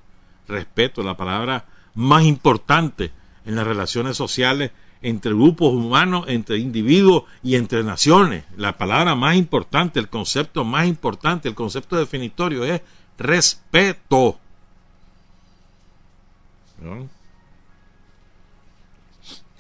[0.49, 3.13] Respeto, la palabra más importante
[3.45, 8.45] en las relaciones sociales entre grupos humanos, entre individuos y entre naciones.
[8.57, 12.81] La palabra más importante, el concepto más importante, el concepto definitorio es
[13.17, 14.39] respeto.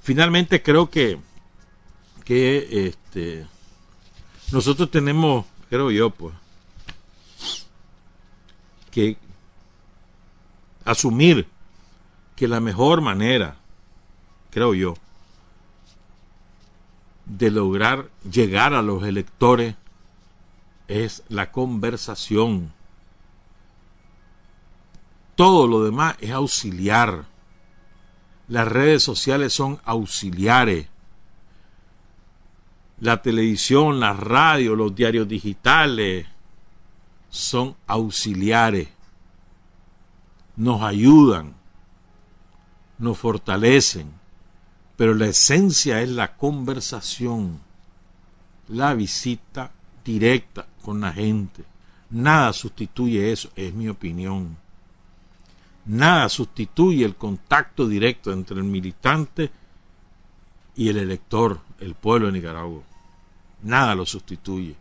[0.02, 1.18] Finalmente creo que,
[2.24, 3.46] que este,
[4.52, 6.34] nosotros tenemos, creo yo, pues,
[8.90, 9.16] que
[10.84, 11.46] asumir
[12.34, 13.56] que la mejor manera,
[14.50, 14.94] creo yo,
[17.28, 19.76] de lograr llegar a los electores
[20.88, 22.72] es la conversación.
[25.36, 27.26] Todo lo demás es auxiliar.
[28.48, 30.88] Las redes sociales son auxiliares.
[32.98, 36.26] La televisión, la radio, los diarios digitales,
[37.28, 38.88] son auxiliares,
[40.56, 41.54] nos ayudan,
[42.98, 44.17] nos fortalecen,
[44.98, 47.60] pero la esencia es la conversación,
[48.66, 49.70] la visita
[50.04, 51.62] directa con la gente.
[52.10, 54.56] Nada sustituye eso, es mi opinión.
[55.86, 59.52] Nada sustituye el contacto directo entre el militante
[60.74, 62.82] y el elector, el pueblo de Nicaragua.
[63.62, 64.74] Nada lo sustituye.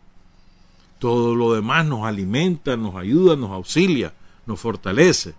[0.98, 4.12] Todo lo demás nos alimenta, nos ayuda, nos auxilia,
[4.46, 5.34] nos fortalece,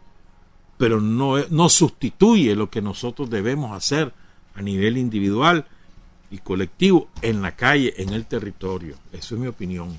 [0.78, 4.14] pero no, no sustituye lo que nosotros debemos hacer
[4.60, 5.66] a nivel individual
[6.30, 8.96] y colectivo en la calle, en el territorio.
[9.14, 9.98] Eso es mi opinión.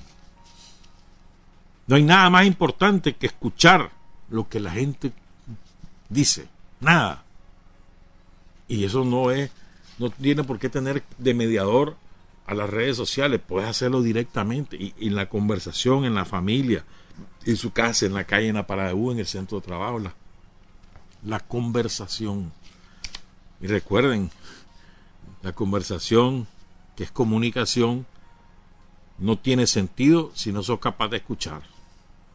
[1.87, 3.91] No hay nada más importante que escuchar
[4.29, 5.11] lo que la gente
[6.09, 6.47] dice.
[6.79, 7.23] Nada.
[8.67, 9.49] Y eso no es,
[9.97, 11.97] no tiene por qué tener de mediador
[12.45, 16.85] a las redes sociales, puedes hacerlo directamente y, en la conversación, en la familia,
[17.45, 19.65] en su casa, en la calle, en la parada de U, en el centro de
[19.65, 20.13] trabajo, la,
[21.25, 22.51] la conversación.
[23.59, 24.31] Y recuerden,
[25.41, 26.47] la conversación,
[26.95, 28.05] que es comunicación,
[29.17, 31.61] no tiene sentido si no sos capaz de escuchar.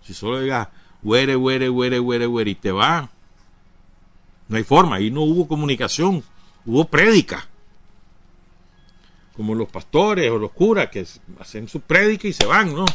[0.03, 0.69] Si solo digas,
[1.03, 3.11] huere, huere, huere, huere, huere, y te va,
[4.49, 4.97] no hay forma.
[4.97, 6.23] Ahí no hubo comunicación,
[6.65, 7.49] hubo prédica
[9.37, 11.07] como los pastores o los curas que
[11.39, 12.87] hacen su prédica y se van, ¿no?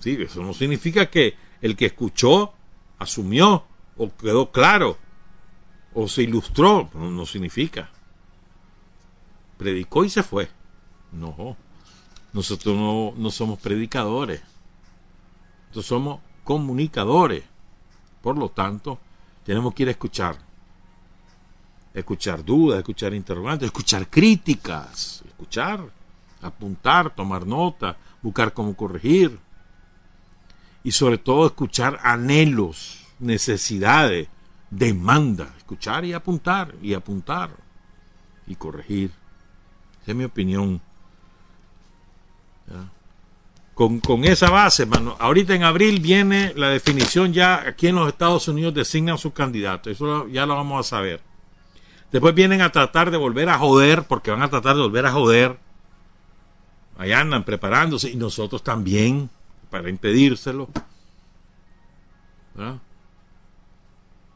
[0.00, 2.52] Sí, eso no significa que el que escuchó,
[2.98, 3.64] asumió
[3.96, 4.98] o quedó claro
[5.98, 7.88] o se ilustró, no, significa.
[9.56, 10.48] Predicó y se fue.
[11.10, 11.56] No,
[12.34, 14.42] nosotros no, no somos predicadores,
[15.68, 17.44] nosotros somos comunicadores.
[18.20, 18.98] Por lo tanto,
[19.44, 20.46] tenemos que ir a escuchar
[21.94, 25.80] escuchar dudas, escuchar interrogantes, escuchar críticas, escuchar,
[26.42, 29.38] apuntar, tomar nota, buscar cómo corregir
[30.84, 34.28] y sobre todo escuchar anhelos, necesidades,
[34.70, 37.50] demanda, escuchar y apuntar y apuntar
[38.46, 39.10] y corregir.
[40.02, 40.80] Esa es mi opinión.
[43.74, 48.08] Con, con, esa base, mano, ahorita en abril viene la definición ya aquí en los
[48.08, 51.20] Estados Unidos designan sus candidatos, eso ya lo vamos a saber.
[52.10, 55.12] Después vienen a tratar de volver a joder, porque van a tratar de volver a
[55.12, 55.58] joder.
[56.96, 59.28] Allá andan preparándose y nosotros también,
[59.70, 60.68] para impedírselo.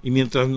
[0.02, 0.48] Y mientras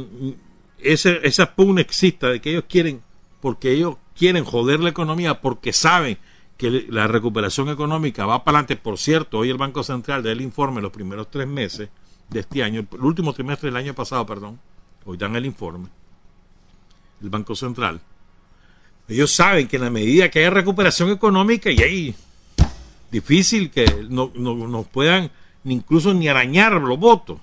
[0.79, 3.01] ese, esa pugna exista de que ellos quieren,
[3.41, 6.17] porque ellos quieren joder la economía, porque saben
[6.57, 8.77] que la recuperación económica va para adelante.
[8.77, 11.89] Por cierto, hoy el Banco Central da el informe los primeros tres meses
[12.29, 14.59] de este año, el último trimestre del año pasado, perdón.
[15.05, 15.89] Hoy dan el informe
[17.23, 18.01] el Banco Central,
[19.07, 22.15] ellos saben que en la medida que haya recuperación económica y hay
[23.11, 25.31] difícil que no, nos puedan
[25.65, 27.39] incluso ni arañar los votos,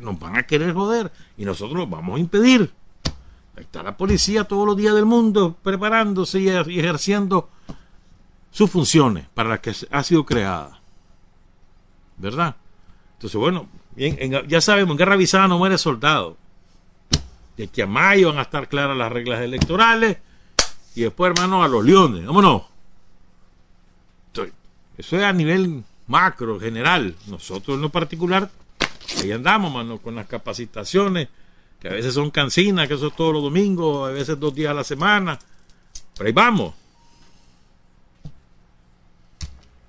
[0.00, 2.72] nos van a querer joder y nosotros los vamos a impedir.
[3.56, 7.48] Está la policía todos los días del mundo preparándose y ejerciendo
[8.50, 10.80] sus funciones para las que ha sido creada.
[12.16, 12.56] ¿Verdad?
[13.14, 13.68] Entonces, bueno,
[14.48, 16.36] ya sabemos, en guerra avisada no muere soldado
[17.56, 20.18] de que a mayo van a estar claras las reglas electorales
[20.94, 22.26] y después, hermano, a los leones.
[22.26, 22.62] Vámonos.
[24.96, 27.14] eso es a nivel macro, general.
[27.26, 28.50] Nosotros en lo particular,
[29.22, 31.28] ahí andamos, mano, con las capacitaciones,
[31.80, 34.70] que a veces son cansinas, que eso es todos los domingos, a veces dos días
[34.70, 35.38] a la semana.
[36.16, 36.74] Pero ahí vamos.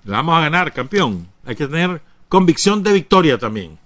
[0.04, 1.26] Le vamos a ganar, campeón.
[1.44, 3.78] Hay que tener convicción de victoria también.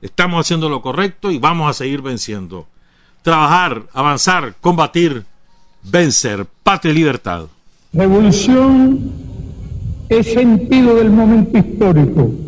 [0.00, 2.68] Estamos haciendo lo correcto y vamos a seguir venciendo.
[3.22, 5.24] Trabajar, avanzar, combatir,
[5.82, 7.46] vencer, patria y libertad.
[7.92, 9.12] Revolución
[10.08, 12.47] es sentido del momento histórico.